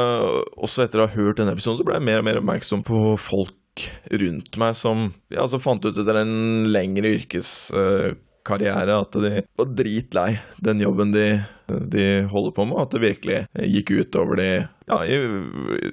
også 0.59 0.83
etter 0.83 1.01
å 1.01 1.07
ha 1.07 1.15
hørt 1.15 1.39
denne 1.39 1.55
episoden, 1.55 1.79
så 1.79 1.87
ble 1.87 1.95
jeg 1.95 2.07
mer 2.09 2.21
og 2.21 2.27
mer 2.27 2.41
oppmerksom 2.41 2.83
på 2.87 3.15
folk 3.21 3.55
rundt 4.19 4.57
meg 4.59 4.73
som 4.75 5.11
ja, 5.29 5.43
altså 5.43 5.61
fant 5.61 5.85
ut 5.85 5.93
etter 5.93 6.17
en 6.23 6.65
lengre 6.73 7.13
yrkeskarriere 7.19 8.17
at 8.51 9.17
de 9.23 9.43
var 9.59 9.73
dritlei 9.77 10.29
den 10.63 10.81
jobben 10.83 11.11
de, 11.15 11.25
de 11.67 12.07
holder 12.31 12.55
på 12.55 12.67
med, 12.69 12.79
at 12.83 12.95
det 12.95 13.03
virkelig 13.03 13.41
gikk 13.75 13.91
utover 13.99 14.39
de 14.39 14.49
ja, 14.53 15.01
i, 15.03 15.19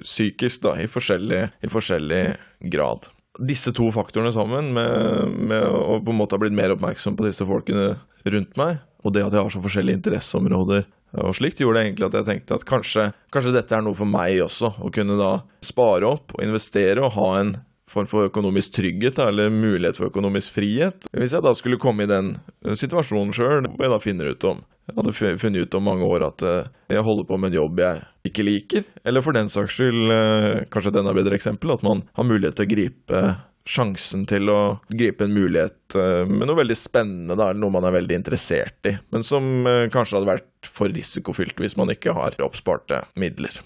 psykisk, 0.03 0.63
da, 0.65 0.77
i 0.79 0.87
forskjellig, 0.91 1.43
i 1.61 1.71
forskjellig 1.71 2.23
grad 2.71 3.09
disse 3.35 3.73
to 3.75 3.89
faktorene 3.91 4.31
sammen, 4.31 4.69
med, 4.71 5.31
med, 5.51 5.63
å 5.67 5.97
på 5.99 6.13
en 6.13 6.19
måte 6.21 6.37
ha 6.37 6.39
blitt 6.39 6.55
mer 6.55 6.71
oppmerksom 6.71 7.17
på 7.19 7.25
disse 7.27 7.43
folkene 7.43 7.97
rundt 8.31 8.53
meg, 8.55 8.77
og 9.03 9.11
det 9.11 9.25
at 9.25 9.35
jeg 9.35 9.43
har 9.43 9.51
så 9.51 9.63
forskjellige 9.65 9.99
interesseområder 9.99 10.85
og 11.23 11.35
slikt 11.37 11.61
gjorde 11.61 11.83
egentlig 11.83 12.09
at 12.09 12.17
jeg 12.19 12.27
tenkte 12.27 12.57
at 12.57 12.65
kanskje, 12.67 13.05
kanskje 13.31 13.53
dette 13.55 13.75
er 13.77 13.83
noe 13.85 13.95
for 13.95 14.09
meg 14.09 14.41
også. 14.43 14.73
Å 14.83 14.91
kunne 14.93 15.15
da 15.19 15.31
spare 15.63 16.09
opp 16.09 16.35
og 16.35 16.43
investere 16.43 17.03
og 17.03 17.15
ha 17.15 17.29
en 17.39 17.53
form 17.95 18.09
for 18.09 18.29
økonomisk 18.29 18.75
trygghet 18.77 19.19
eller 19.23 19.53
mulighet 19.53 19.99
for 19.99 20.11
økonomisk 20.11 20.57
frihet. 20.57 21.07
Hvis 21.15 21.35
jeg 21.35 21.45
da 21.45 21.53
skulle 21.57 21.81
komme 21.81 22.05
i 22.05 22.11
den 22.11 22.35
eh, 22.65 22.75
situasjonen 22.77 23.33
sjøl, 23.35 23.69
hva 23.71 23.87
jeg 23.87 23.95
da 23.95 24.01
finner 24.03 24.33
ut 24.33 24.49
om 24.51 24.63
Jeg 24.85 24.93
hadde 24.99 25.37
funnet 25.41 25.65
ut 25.65 25.75
om 25.79 25.87
mange 25.87 26.05
år 26.05 26.27
at 26.27 26.43
eh, 26.45 26.67
jeg 26.93 27.05
holder 27.07 27.25
på 27.25 27.39
med 27.41 27.49
en 27.49 27.57
jobb 27.57 27.79
jeg 27.81 28.03
ikke 28.29 28.43
liker, 28.45 28.83
eller 29.01 29.23
for 29.25 29.33
den 29.33 29.49
saks 29.49 29.73
skyld, 29.79 30.11
eh, 30.13 30.65
kanskje 30.69 30.91
et 30.93 30.99
enda 31.01 31.13
bedre 31.17 31.37
eksempel, 31.39 31.73
at 31.73 31.85
man 31.85 32.03
har 32.13 32.27
mulighet 32.27 32.59
til 32.59 32.67
å 32.67 32.73
gripe 32.75 33.21
sjansen 33.65 34.27
til 34.29 34.51
å 34.53 34.59
gripe 34.93 35.25
en 35.25 35.33
mulighet 35.33 35.95
med 36.29 36.45
noe 36.45 36.59
veldig 36.59 36.75
spennende, 36.77 37.33
da, 37.33 37.47
noe 37.57 37.73
man 37.73 37.87
er 37.89 37.95
veldig 37.95 38.19
interessert 38.19 38.85
i, 38.85 38.91
men 39.09 39.25
som 39.25 39.65
kanskje 39.89 40.19
hadde 40.19 40.29
vært 40.29 40.69
for 40.69 40.93
risikofylt 40.93 41.57
hvis 41.57 41.73
man 41.79 41.89
ikke 41.89 42.13
har 42.13 42.37
oppsparte 42.45 43.01
midler. 43.17 43.57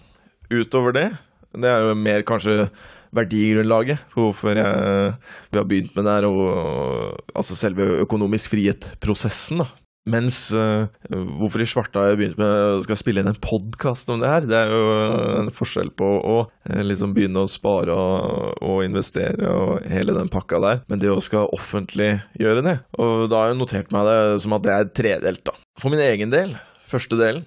Utover 0.48 0.96
det, 0.96 1.10
det 1.52 1.68
er 1.68 1.84
jo 1.84 2.00
mer 2.00 2.24
kanskje 2.24 2.70
verdigrunnlaget 3.16 4.02
for 4.14 4.30
hvorfor 4.30 4.60
jeg, 4.60 5.14
vi 5.52 5.62
har 5.62 5.68
begynt 5.70 5.96
med 5.98 6.06
det 6.08 6.16
her, 6.18 6.30
og, 6.30 7.20
altså 7.36 7.58
selve 7.58 7.88
økonomisk 8.06 8.54
frihet-prosessen. 8.54 9.64
da. 9.64 9.70
Mens 10.10 10.38
uh, 10.56 10.88
hvorfor 11.12 11.62
i 11.62 11.68
svarte 11.70 12.00
har 12.00 12.12
jeg 12.12 12.20
begynt 12.22 12.40
med 12.40 12.80
skal 12.86 12.98
spille 12.98 13.22
inn 13.22 13.30
en 13.30 13.42
podkast 13.44 14.10
om 14.10 14.22
det 14.22 14.32
her? 14.32 14.48
Det 14.48 14.58
er 14.58 14.72
jo 14.72 14.96
en 15.42 15.52
forskjell 15.54 15.92
på 16.00 16.08
å 16.08 16.38
uh, 16.48 16.82
liksom 16.86 17.14
begynne 17.18 17.44
å 17.44 17.52
spare 17.52 17.94
og, 17.94 18.56
og, 18.64 18.80
investere 18.88 19.52
og 19.52 19.86
hele 19.92 20.16
den 20.18 20.32
pakka 20.32 20.62
der, 20.64 20.82
men 20.90 21.04
det 21.04 21.12
å 21.14 21.20
skal 21.24 21.52
offentlig 21.56 22.14
gjøre 22.40 22.66
det. 22.66 22.78
Og 22.98 23.28
da 23.30 23.44
har 23.44 23.52
jeg 23.52 23.60
notert 23.60 23.94
meg 23.96 24.10
det 24.10 24.20
som 24.46 24.58
at 24.58 24.66
det 24.66 24.76
er 24.76 24.92
tredelt, 25.04 25.44
da. 25.52 25.58
For 25.80 25.94
min 25.94 26.04
egen 26.04 26.34
del, 26.34 26.56
første 26.90 27.20
delen, 27.20 27.46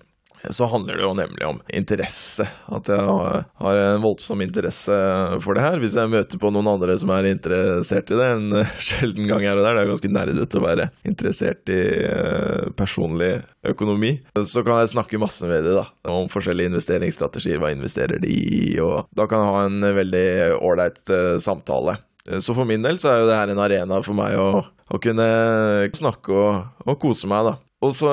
så 0.50 0.66
handler 0.66 0.98
det 0.98 1.04
jo 1.04 1.12
nemlig 1.14 1.46
om 1.46 1.60
interesse. 1.72 2.46
At 2.74 2.88
jeg 2.90 3.02
har 3.62 3.80
en 3.82 4.02
voldsom 4.02 4.42
interesse 4.42 4.96
for 5.44 5.54
det 5.54 5.64
her. 5.64 5.78
Hvis 5.82 5.96
jeg 5.98 6.10
møter 6.10 6.40
på 6.42 6.50
noen 6.54 6.70
andre 6.72 6.96
som 6.98 7.12
er 7.14 7.30
interessert 7.30 8.10
i 8.10 8.18
det, 8.18 8.28
en 8.34 8.58
sjelden 8.88 9.30
gang 9.30 9.46
her 9.46 9.60
og 9.60 9.66
der, 9.66 9.78
det 9.78 9.84
er 9.84 9.92
ganske 9.92 10.12
nerdete 10.12 10.58
å 10.58 10.64
være 10.66 10.88
interessert 11.08 11.72
i 11.72 11.80
eh, 12.08 12.70
personlig 12.78 13.32
økonomi, 13.72 14.16
så 14.42 14.64
kan 14.66 14.82
jeg 14.82 14.94
snakke 14.96 15.22
masse 15.22 15.46
med 15.48 15.66
dem 15.68 15.78
da, 15.78 15.86
om 16.10 16.30
forskjellige 16.32 16.72
investeringsstrategier. 16.74 17.62
Hva 17.62 17.72
investerer 17.74 18.22
de 18.22 18.32
i? 18.32 18.62
Og 18.82 19.06
da 19.14 19.28
kan 19.30 19.44
jeg 19.44 19.54
ha 19.54 19.66
en 19.68 19.92
veldig 20.02 20.26
ålreit 20.58 21.04
eh, 21.12 21.36
samtale. 21.42 22.00
Så 22.22 22.54
for 22.54 22.68
min 22.68 22.84
del 22.84 23.00
så 23.02 23.10
er 23.10 23.22
jo 23.22 23.30
det 23.30 23.34
her 23.38 23.50
en 23.50 23.60
arena 23.62 23.96
for 24.06 24.14
meg 24.14 24.36
å, 24.38 24.62
å 24.62 24.98
kunne 25.02 25.26
snakke 25.98 26.34
og, 26.38 26.82
og 26.86 26.98
kose 27.02 27.26
meg, 27.30 27.48
da. 27.48 27.56
Og 27.82 27.94
så 27.98 28.10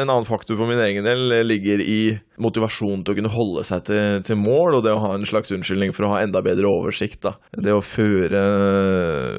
En 0.00 0.08
annen 0.08 0.24
faktor 0.24 0.56
for 0.56 0.70
min 0.70 0.80
egen 0.80 1.04
del 1.04 1.26
ligger 1.44 1.82
i 1.84 2.00
motivasjonen 2.40 3.02
til 3.04 3.12
å 3.12 3.18
kunne 3.18 3.32
holde 3.34 3.64
seg 3.68 3.84
til, 3.90 4.22
til, 4.24 4.38
mål, 4.40 4.78
og 4.78 4.84
det 4.86 4.94
å 4.96 5.02
ha 5.02 5.10
en 5.16 5.26
slags 5.28 5.52
unnskyldning 5.52 5.92
for 5.92 6.06
å 6.06 6.14
ha 6.14 6.22
enda 6.24 6.40
bedre 6.44 6.70
oversikt. 6.70 7.20
da. 7.26 7.34
Det 7.52 7.74
å 7.76 7.82
føre, 7.84 8.40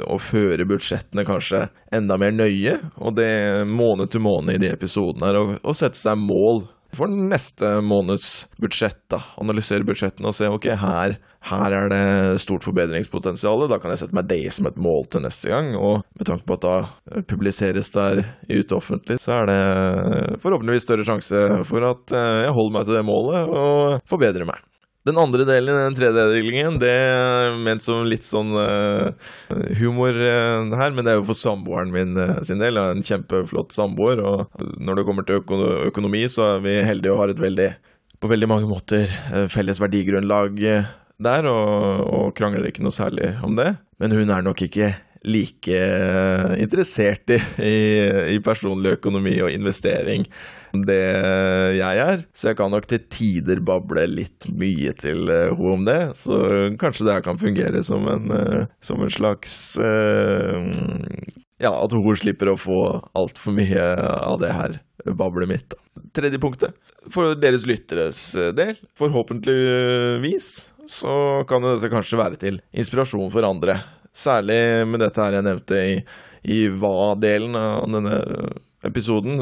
å 0.06 0.20
føre 0.22 0.68
budsjettene 0.70 1.26
kanskje 1.26 1.64
enda 1.98 2.20
mer 2.22 2.36
nøye, 2.36 2.78
og 3.02 3.18
det 3.18 3.32
måned 3.66 4.14
til 4.14 4.22
måned 4.22 4.60
i 4.60 4.62
de 4.62 4.70
episodene 4.76 5.32
her, 5.32 5.42
og, 5.42 5.58
og 5.66 5.78
sette 5.78 5.98
seg 5.98 6.22
mål 6.22 6.68
for 6.98 7.12
neste 7.12 7.78
måneds 7.86 8.48
budsjett. 8.62 9.02
da, 9.12 9.22
Analysere 9.42 9.86
budsjettene 9.88 10.32
og 10.32 10.38
se 10.38 10.50
ok, 10.52 10.68
her, 10.82 11.18
her 11.52 11.76
er 11.78 11.92
det 11.92 12.42
stort 12.44 12.66
forbedringspotensial. 12.68 13.68
Da 13.72 13.80
kan 13.82 13.94
jeg 13.94 14.04
sette 14.04 14.18
meg 14.18 14.30
det 14.32 14.44
som 14.56 14.70
et 14.70 14.80
mål 14.82 15.08
til 15.12 15.26
neste 15.26 15.52
gang. 15.52 15.74
Og 15.76 16.02
med 16.18 16.28
tanke 16.30 16.48
på 16.48 16.60
at 16.60 16.66
da 16.68 17.22
publiseres 17.30 17.92
der 17.96 18.24
ute 18.50 18.78
offentlig, 18.78 19.20
så 19.24 19.42
er 19.42 19.52
det 19.52 19.62
forhåpentligvis 20.44 20.88
større 20.88 21.08
sjanse 21.08 21.46
for 21.70 21.92
at 21.92 22.18
jeg 22.18 22.58
holder 22.58 22.76
meg 22.78 22.90
til 22.90 23.00
det 23.00 23.08
målet 23.08 23.56
og 23.62 24.12
forbedrer 24.12 24.48
meg. 24.50 24.62
Den 25.08 25.18
andre 25.18 25.48
delen, 25.50 25.74
den 25.74 25.96
tredelingen, 25.98 26.76
det 26.82 26.92
er 26.94 27.56
ment 27.58 27.82
som 27.82 28.04
litt 28.06 28.26
sånn 28.28 28.52
uh, 28.54 29.10
humor 29.80 30.14
uh, 30.14 30.62
her, 30.78 30.94
men 30.94 31.08
det 31.08 31.16
er 31.16 31.18
jo 31.18 31.26
for 31.32 31.40
samboeren 31.40 31.90
min 31.94 32.14
uh, 32.20 32.38
sin 32.46 32.62
del. 32.62 32.78
Jeg 32.78 32.86
er 32.86 33.00
en 33.00 33.08
kjempeflott 33.08 33.74
samboer, 33.74 34.22
og 34.22 34.62
når 34.78 35.02
det 35.02 35.06
kommer 35.08 35.26
til 35.26 35.42
øko 35.42 35.58
økonomi, 35.88 36.22
så 36.30 36.52
er 36.52 36.66
vi 36.68 36.76
heldige 36.86 37.16
og 37.16 37.24
har 37.24 37.34
et 37.34 37.42
veldig, 37.42 37.70
på 38.22 38.30
veldig 38.30 38.52
mange 38.52 38.70
måter, 38.70 39.10
felles 39.50 39.82
verdigrunnlag 39.82 40.62
der, 40.62 41.50
og, 41.50 42.06
og 42.06 42.36
krangler 42.38 42.70
ikke 42.70 42.86
noe 42.86 42.94
særlig 42.94 43.34
om 43.42 43.58
det. 43.58 43.72
Men 43.98 44.14
hun 44.14 44.30
er 44.30 44.46
nok 44.46 44.62
ikke 44.70 44.94
like 45.28 45.82
interessert 46.58 47.30
i, 47.30 47.38
i, 47.62 47.76
i 48.36 48.40
personlig 48.44 48.98
økonomi 48.98 49.36
og 49.44 49.54
investering 49.54 50.26
det 50.88 51.02
jeg 51.76 52.02
er. 52.02 52.24
Så 52.34 52.52
jeg 52.52 52.60
kan 52.60 52.72
nok 52.72 52.88
til 52.90 53.04
tider 53.12 53.62
bable 53.66 54.06
litt 54.10 54.48
mye 54.56 54.94
til 54.98 55.26
hun 55.28 55.32
henne 55.32 55.76
om 55.76 55.86
det. 55.88 56.00
Så 56.20 56.40
kanskje 56.82 57.08
det 57.08 57.18
her 57.18 57.26
kan 57.26 57.42
fungere 57.42 57.84
som 57.86 58.08
en, 58.10 58.32
uh, 58.32 58.64
som 58.84 59.04
en 59.04 59.12
slags 59.12 59.76
Ja, 61.62 61.76
at 61.76 61.94
hun 61.94 62.18
slipper 62.18 62.50
å 62.50 62.58
få 62.58 62.80
altfor 63.18 63.54
mye 63.54 63.84
av 64.02 64.40
det 64.42 64.54
her 64.56 64.80
bablet 65.18 65.50
mitt. 65.50 65.76
Tredje 66.16 66.40
punktet. 66.42 66.76
For 67.12 67.36
deres 67.38 67.68
lytteres 67.70 68.20
del, 68.58 68.80
forhåpentligvis, 68.98 70.48
så 70.90 71.16
kan 71.50 71.66
dette 71.66 71.92
kanskje 71.92 72.20
være 72.20 72.40
til 72.42 72.62
inspirasjon 72.74 73.30
for 73.34 73.46
andre. 73.48 73.80
Særlig 74.12 74.62
med 74.92 75.04
dette 75.04 75.24
her 75.24 75.38
jeg 75.38 75.48
nevnte 75.48 75.82
i, 75.88 75.98
i 76.52 76.62
hva-delen 76.68 77.56
av 77.56 77.86
denne 77.88 78.18
episoden 78.88 79.40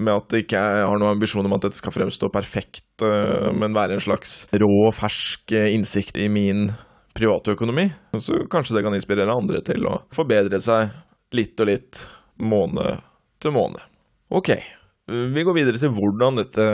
med 0.00 0.16
at 0.16 0.34
jeg 0.34 0.46
ikke 0.46 0.60
har 0.60 1.00
noen 1.00 1.14
ambisjon 1.16 1.46
om 1.46 1.56
at 1.56 1.66
dette 1.66 1.78
skal 1.78 1.94
fremstå 1.94 2.30
perfekt, 2.32 2.86
eh, 3.04 3.50
men 3.56 3.76
være 3.76 3.98
en 3.98 4.04
slags 4.04 4.44
rå, 4.52 4.72
fersk 4.96 5.54
eh, 5.56 5.70
innsikt 5.74 6.18
i 6.20 6.28
min 6.32 6.68
private 7.16 7.54
økonomi. 7.56 7.88
Så 8.16 8.44
kanskje 8.50 8.78
det 8.78 8.84
kan 8.86 8.96
inspirere 8.96 9.34
andre 9.34 9.62
til 9.66 9.86
å 9.90 10.00
forbedre 10.14 10.60
seg 10.62 10.92
litt 11.36 11.60
og 11.60 11.70
litt, 11.70 12.04
måned 12.40 13.02
til 13.42 13.52
måned. 13.52 13.82
Ok, 14.32 14.54
vi 15.10 15.44
går 15.46 15.56
videre 15.56 15.80
til 15.80 15.92
hvordan 15.94 16.38
dette 16.38 16.64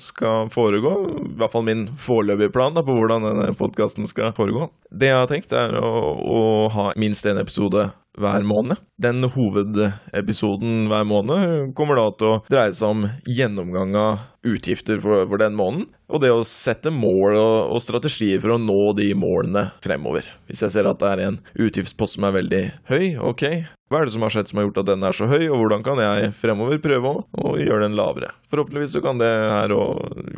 skal 0.00 0.50
foregå. 0.52 0.92
I 1.22 1.32
hvert 1.40 1.54
fall 1.54 1.66
min 1.66 1.86
foreløpige 2.00 2.52
plan 2.54 2.74
da, 2.74 2.84
på 2.84 2.96
hvordan 2.96 3.26
denne 3.28 3.50
podkasten 3.58 4.08
skal 4.10 4.34
foregå. 4.36 4.68
Det 4.90 5.12
jeg 5.12 5.20
har 5.20 5.30
tenkt, 5.30 5.54
er 5.54 5.78
å, 5.78 5.92
å 6.18 6.40
ha 6.74 6.90
minst 7.00 7.26
én 7.28 7.40
episode 7.40 7.88
hver 8.18 8.44
måned. 8.46 8.80
Den 9.02 9.24
hovedepisoden 9.24 10.86
hver 10.90 11.06
måned 11.08 11.72
kommer 11.78 11.98
da 11.98 12.06
til 12.14 12.28
å 12.28 12.40
dreie 12.50 12.74
seg 12.76 12.92
om 12.92 13.06
gjennomgang 13.26 13.96
av 13.98 14.22
utgifter 14.46 15.00
for, 15.02 15.24
for 15.30 15.40
den 15.40 15.54
måneden, 15.58 15.86
og 16.10 16.22
det 16.22 16.32
å 16.34 16.42
sette 16.46 16.90
mål 16.92 17.36
og, 17.38 17.56
og, 17.72 17.78
strategier 17.82 18.42
for 18.42 18.56
å 18.56 18.60
nå 18.60 18.92
de 18.98 19.12
målene 19.18 19.68
fremover. 19.84 20.28
Hvis 20.50 20.64
jeg 20.66 20.74
ser 20.74 20.90
at 20.90 21.00
det 21.00 21.12
er 21.12 21.24
en 21.28 21.38
utgiftspost 21.54 22.18
som 22.18 22.26
er 22.26 22.36
veldig 22.40 22.62
høy, 22.90 23.06
ok, 23.22 23.46
hva 23.92 24.00
er 24.00 24.08
det 24.08 24.16
som 24.16 24.26
har 24.26 24.34
skjedd 24.34 24.50
som 24.50 24.60
har 24.60 24.68
gjort 24.68 24.82
at 24.82 24.90
den 24.90 25.06
er 25.06 25.16
så 25.16 25.30
høy, 25.30 25.42
og 25.46 25.58
hvordan 25.62 25.86
kan 25.86 26.02
jeg 26.02 26.32
fremover 26.42 26.82
prøve 26.82 27.16
å, 27.22 27.56
gjøre 27.62 27.86
den 27.86 27.98
lavere? 27.98 28.32
Forhåpentligvis 28.52 28.96
så 28.98 29.04
kan 29.04 29.22
det 29.22 29.30
her 29.30 29.76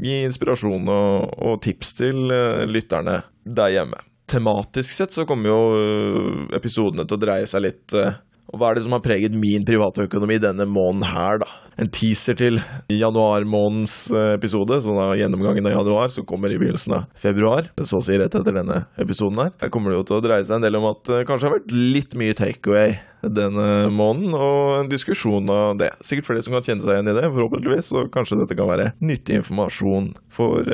gi 0.05 0.19
inspirasjon 0.29 0.91
og, 0.91 1.39
og 1.41 1.63
tips 1.65 1.95
til 2.03 2.27
uh, 2.29 2.65
lytterne 2.69 3.23
der 3.45 3.79
hjemme 3.79 4.05
tematisk 4.31 4.95
sett 4.97 5.15
så 5.15 5.27
kommer 5.29 5.51
jo 5.51 5.59
øh, 5.79 6.45
episodene 6.57 7.07
til 7.09 7.19
å 7.19 7.25
dreie 7.25 7.49
seg 7.51 7.67
litt 7.67 7.97
øh, 7.99 8.15
og 8.53 8.61
hva 8.61 8.71
er 8.71 8.79
det 8.79 8.85
som 8.85 8.95
har 8.95 9.03
preget 9.03 9.35
min 9.35 9.65
privatøkonomi 9.67 10.37
denne 10.43 10.67
måneden 10.69 11.07
her, 11.09 11.41
da? 11.43 11.49
En 11.81 11.89
teaser 11.91 12.37
til 12.39 12.61
januarmånedens 12.93 13.95
øh, 14.15 14.35
episode, 14.37 14.77
så 14.85 14.93
da 14.95 15.09
gjennomgangen 15.19 15.67
av 15.67 15.75
januar, 15.75 16.13
som 16.15 16.27
kommer 16.29 16.53
i 16.53 16.59
begynnelsen 16.61 16.95
av 17.01 17.09
februar, 17.19 17.67
så 17.83 17.99
å 17.99 18.05
si 18.05 18.19
rett 18.21 18.37
etter 18.37 18.55
denne 18.55 18.85
episoden 19.01 19.41
her. 19.43 19.51
Her 19.65 19.73
kommer 19.75 19.91
det 19.91 19.99
jo 19.99 20.05
til 20.11 20.19
å 20.21 20.27
dreie 20.27 20.45
seg 20.47 20.61
en 20.61 20.67
del 20.67 20.79
om 20.79 20.87
at 20.93 21.03
det 21.09 21.25
kanskje 21.27 21.49
har 21.49 21.57
vært 21.57 21.75
litt 21.75 22.15
mye 22.21 22.37
takeaway 22.39 22.95
denne 23.25 23.67
måneden, 23.91 24.37
og 24.37 24.83
en 24.83 24.93
diskusjon 24.93 25.51
av 25.51 25.81
det. 25.81 25.91
Sikkert 26.05 26.29
flere 26.29 26.45
som 26.47 26.55
kan 26.55 26.69
kjenne 26.69 26.85
seg 26.85 26.99
igjen 26.99 27.11
i 27.11 27.17
det, 27.17 27.27
forhåpentligvis, 27.33 27.91
og 27.97 28.13
kanskje 28.15 28.39
dette 28.45 28.61
kan 28.61 28.71
være 28.71 28.93
nyttig 29.03 29.41
informasjon 29.41 30.13
for 30.37 30.71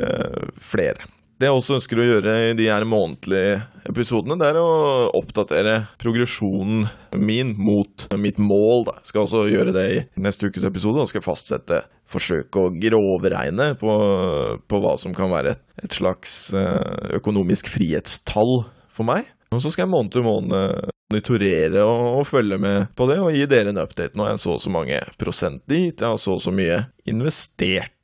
flere. 0.59 1.09
Det 1.41 1.47
jeg 1.47 1.57
også 1.57 1.79
ønsker 1.79 1.97
å 1.97 2.03
gjøre 2.05 2.33
i 2.45 2.49
de 2.53 2.67
her 2.69 2.83
månedlige 2.85 3.63
episodene, 3.89 4.35
det 4.37 4.51
er 4.51 4.59
å 4.61 5.07
oppdatere 5.17 5.71
progresjonen 5.97 6.83
min 7.17 7.55
mot 7.57 8.03
mitt 8.21 8.37
mål. 8.37 8.83
Da. 8.85 8.93
Jeg 8.99 9.09
skal 9.09 9.23
også 9.23 9.41
gjøre 9.49 9.73
det 9.73 9.85
i 9.89 10.03
neste 10.21 10.51
ukes 10.51 10.67
episode. 10.69 11.01
og 11.01 11.09
skal 11.09 11.25
fastsette, 11.25 11.79
forsøke 12.05 12.61
å 12.61 12.69
grovregne 12.75 13.71
på, 13.81 13.95
på 14.69 14.81
hva 14.83 14.93
som 15.01 15.15
kan 15.17 15.33
være 15.33 15.55
et, 15.55 15.63
et 15.81 15.97
slags 15.97 16.35
eh, 16.53 17.17
økonomisk 17.17 17.71
frihetstall 17.73 18.59
for 18.93 19.09
meg. 19.09 19.25
Og 19.49 19.63
så 19.65 19.73
skal 19.73 19.87
jeg 19.87 19.93
måned 19.95 20.13
til 20.13 20.27
måned 20.27 20.91
monitorere 21.09 21.87
og, 21.87 22.03
og, 22.19 22.27
følge 22.29 22.61
med 22.61 22.93
på 22.93 23.09
det, 23.09 23.17
og 23.17 23.33
gi 23.33 23.49
dere 23.49 23.73
en 23.73 23.81
update. 23.81 24.13
Nå 24.13 24.27
har 24.27 24.35
jeg 24.35 24.43
så 24.45 24.59
og 24.59 24.61
så 24.61 24.75
mange 24.77 25.01
prosent 25.17 25.65
dit, 25.65 25.97
jeg 25.97 26.05
har 26.05 26.21
så 26.21 26.37
og 26.37 26.45
så 26.45 26.53
mye 26.53 26.83
investert 27.09 27.97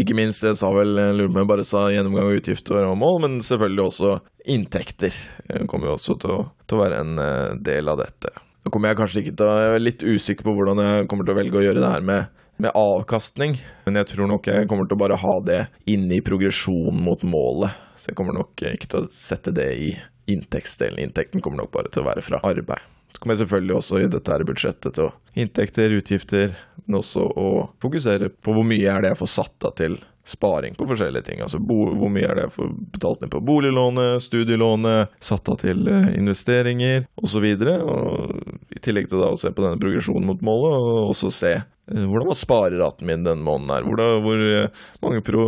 ikke 0.00 0.16
minst, 0.18 0.42
jeg 0.42 0.58
sa 0.58 0.70
vel, 0.74 0.96
Lurme, 1.18 1.44
bare 1.46 1.64
sa 1.66 1.86
gjennomgang 1.92 2.30
av 2.30 2.38
utgifter 2.38 2.86
og 2.88 2.96
mål, 2.98 3.20
men 3.24 3.36
selvfølgelig 3.44 3.84
også 3.84 4.14
inntekter 4.50 5.14
det 5.48 5.66
kommer 5.70 5.90
jo 5.90 5.98
også 5.98 6.16
til 6.20 6.32
å, 6.34 6.38
til 6.66 6.76
å, 6.78 6.80
være 6.82 7.02
en 7.04 7.20
eh, 7.22 7.52
del 7.64 7.90
av 7.92 8.00
dette. 8.02 8.32
Nå 8.64 8.72
kommer 8.72 8.90
jeg 8.90 8.98
kanskje 9.00 9.22
ikke 9.22 9.36
til 9.38 9.50
å, 9.50 9.58
Jeg 9.60 9.74
er 9.74 9.84
litt 9.84 10.02
usikker 10.04 10.46
på 10.46 10.54
hvordan 10.56 10.82
jeg 10.82 11.10
kommer 11.10 11.26
til 11.26 11.34
å 11.34 11.38
velge 11.38 11.60
å 11.60 11.64
gjøre 11.64 11.84
det 11.84 11.92
her 11.92 12.06
med, 12.06 12.42
med 12.64 12.78
avkastning, 12.78 13.58
men 13.86 14.00
jeg 14.00 14.10
tror 14.14 14.30
nok 14.30 14.50
jeg 14.50 14.70
kommer 14.70 14.88
til 14.88 14.98
å 14.98 15.02
bare 15.04 15.20
ha 15.20 15.36
det 15.46 15.60
inne 15.90 16.18
i 16.18 16.24
progresjonen 16.24 17.02
mot 17.04 17.22
målet. 17.28 17.76
Så 18.00 18.10
jeg 18.10 18.18
kommer 18.18 18.36
nok 18.36 18.66
ikke 18.72 18.90
til 18.90 19.04
å 19.04 19.12
sette 19.14 19.54
det 19.54 19.70
i 19.78 19.92
inntektsdelen. 20.32 21.02
Inntekten 21.06 21.44
kommer 21.44 21.62
nok 21.62 21.72
bare 21.74 21.92
til 21.92 22.04
å 22.04 22.08
være 22.08 22.24
fra 22.24 22.40
arbeid. 22.44 22.93
Så 23.14 23.22
kommer 23.22 23.36
jeg 23.36 23.44
selvfølgelig 23.44 23.76
også 23.78 24.00
i 24.02 24.08
dette 24.10 24.32
her 24.34 24.46
budsjettet 24.46 24.96
til 24.96 25.06
å 25.06 25.12
inntekter, 25.38 25.94
utgifter, 26.00 26.56
men 26.84 26.98
også 26.98 27.22
å 27.22 27.50
fokusere 27.82 28.32
på 28.42 28.56
hvor 28.56 28.66
mye 28.66 28.90
er 28.90 29.04
det 29.04 29.14
jeg 29.14 29.22
får 29.22 29.32
satt 29.36 29.66
av 29.68 29.76
til 29.78 30.00
sparing 30.24 30.74
på 30.74 30.86
forskjellige 30.88 31.26
ting. 31.26 31.42
Altså 31.44 31.60
hvor 31.60 32.08
mye 32.12 32.26
er 32.26 32.38
det 32.38 32.46
jeg 32.46 32.54
får 32.54 32.70
betalt 32.96 33.22
ned 33.22 33.32
på 33.34 33.42
boliglånet, 33.44 34.24
studielånet, 34.24 35.12
satt 35.22 35.50
av 35.52 35.60
til 35.60 35.84
eh, 35.90 36.14
investeringer 36.16 37.04
osv. 37.20 37.44
I 37.44 38.80
tillegg 38.82 39.10
til 39.10 39.20
da 39.20 39.30
å 39.34 39.38
se 39.40 39.52
på 39.52 39.66
denne 39.66 39.80
progresjonen 39.82 40.26
mot 40.30 40.42
målet, 40.44 40.78
og 40.80 41.12
også 41.12 41.32
se 41.34 41.52
eh, 41.58 42.06
hvordan 42.08 42.30
var 42.32 42.40
spareraten 42.40 43.10
min 43.10 43.28
denne 43.28 43.44
måneden 43.44 43.76
her? 43.76 43.86
Hvor, 43.90 44.24
hvor 44.24 44.46
eh, 44.48 44.82
mange 45.04 45.22
pro, 45.28 45.46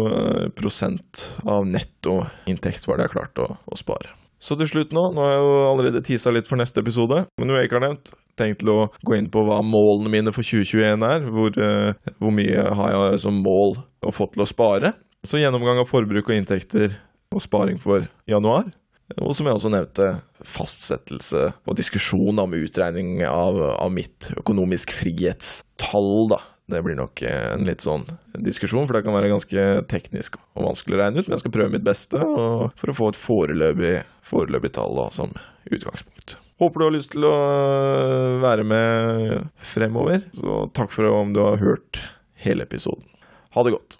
prosent 0.60 1.24
av 1.48 1.66
nettoinntekt 1.70 2.86
var 2.86 3.00
det 3.00 3.08
jeg 3.08 3.16
klarte 3.16 3.48
å, 3.48 3.58
å 3.64 3.80
spare? 3.80 4.12
Så 4.46 4.54
til 4.54 4.68
slutt 4.70 4.92
nå, 4.94 5.08
nå 5.10 5.24
har 5.24 5.32
jeg 5.32 5.42
jo 5.42 5.54
allerede 5.72 6.04
tisa 6.06 6.30
litt 6.30 6.46
for 6.46 6.60
neste 6.60 6.78
episode, 6.78 7.24
men 7.34 7.48
noe 7.50 7.58
jeg 7.58 7.66
ikke 7.66 7.80
har 7.80 7.86
nevnt, 7.88 8.12
tenkt 8.38 8.60
til 8.62 8.70
å 8.70 8.78
gå 9.02 9.16
inn 9.16 9.30
på 9.32 9.42
hva 9.42 9.58
målene 9.66 10.12
mine 10.12 10.34
for 10.34 10.46
2021 10.46 11.02
er. 11.08 11.26
Hvor, 11.34 11.58
uh, 11.58 12.14
hvor 12.20 12.34
mye 12.36 12.66
har 12.78 12.94
jeg 12.94 13.24
som 13.24 13.40
mål 13.42 13.74
å 14.06 14.14
få 14.14 14.28
til 14.30 14.44
å 14.44 14.48
spare? 14.48 14.94
Så 15.26 15.40
gjennomgang 15.40 15.80
av 15.82 15.90
forbruk 15.90 16.30
og 16.30 16.36
inntekter 16.36 16.94
og 17.34 17.42
sparing 17.42 17.80
for 17.82 18.06
januar. 18.30 18.70
Og 19.18 19.34
som 19.38 19.46
jeg 19.46 19.58
også 19.58 19.70
nevnte, 19.70 20.06
fastsettelse 20.46 21.42
og 21.66 21.78
diskusjon 21.78 22.38
om 22.42 22.54
utregning 22.58 23.24
av, 23.26 23.58
av 23.72 23.90
mitt 23.94 24.30
økonomisk 24.38 24.94
frihetstall, 24.94 26.30
da. 26.36 26.40
Det 26.66 26.80
blir 26.82 26.96
nok 26.98 27.22
en 27.30 27.66
litt 27.68 27.84
sånn 27.84 28.08
diskusjon, 28.42 28.88
for 28.88 28.96
det 28.96 29.04
kan 29.06 29.14
være 29.14 29.30
ganske 29.30 29.66
teknisk 29.90 30.34
og 30.58 30.64
vanskelig 30.66 30.96
å 30.96 31.02
regne 31.04 31.22
ut. 31.22 31.28
Men 31.28 31.36
jeg 31.36 31.44
skal 31.44 31.54
prøve 31.54 31.74
mitt 31.76 31.86
beste 31.86 32.18
for 32.18 32.90
å 32.90 32.96
få 32.96 33.10
et 33.12 33.20
foreløpig, 33.20 33.92
foreløpig 34.26 34.72
tall 34.74 34.98
da, 34.98 35.06
som 35.14 35.30
utgangspunkt. 35.70 36.40
Håper 36.58 36.80
du 36.80 36.86
har 36.88 36.94
lyst 36.96 37.12
til 37.12 37.26
å 37.28 37.36
være 38.42 38.64
med 38.66 39.46
fremover. 39.62 40.24
Så 40.34 40.64
takk 40.74 40.90
for 40.94 41.06
om 41.12 41.34
du 41.36 41.42
har 41.44 41.60
hørt 41.62 42.00
hele 42.42 42.66
episoden. 42.66 43.06
Ha 43.54 43.62
det 43.62 43.76
godt. 43.76 43.94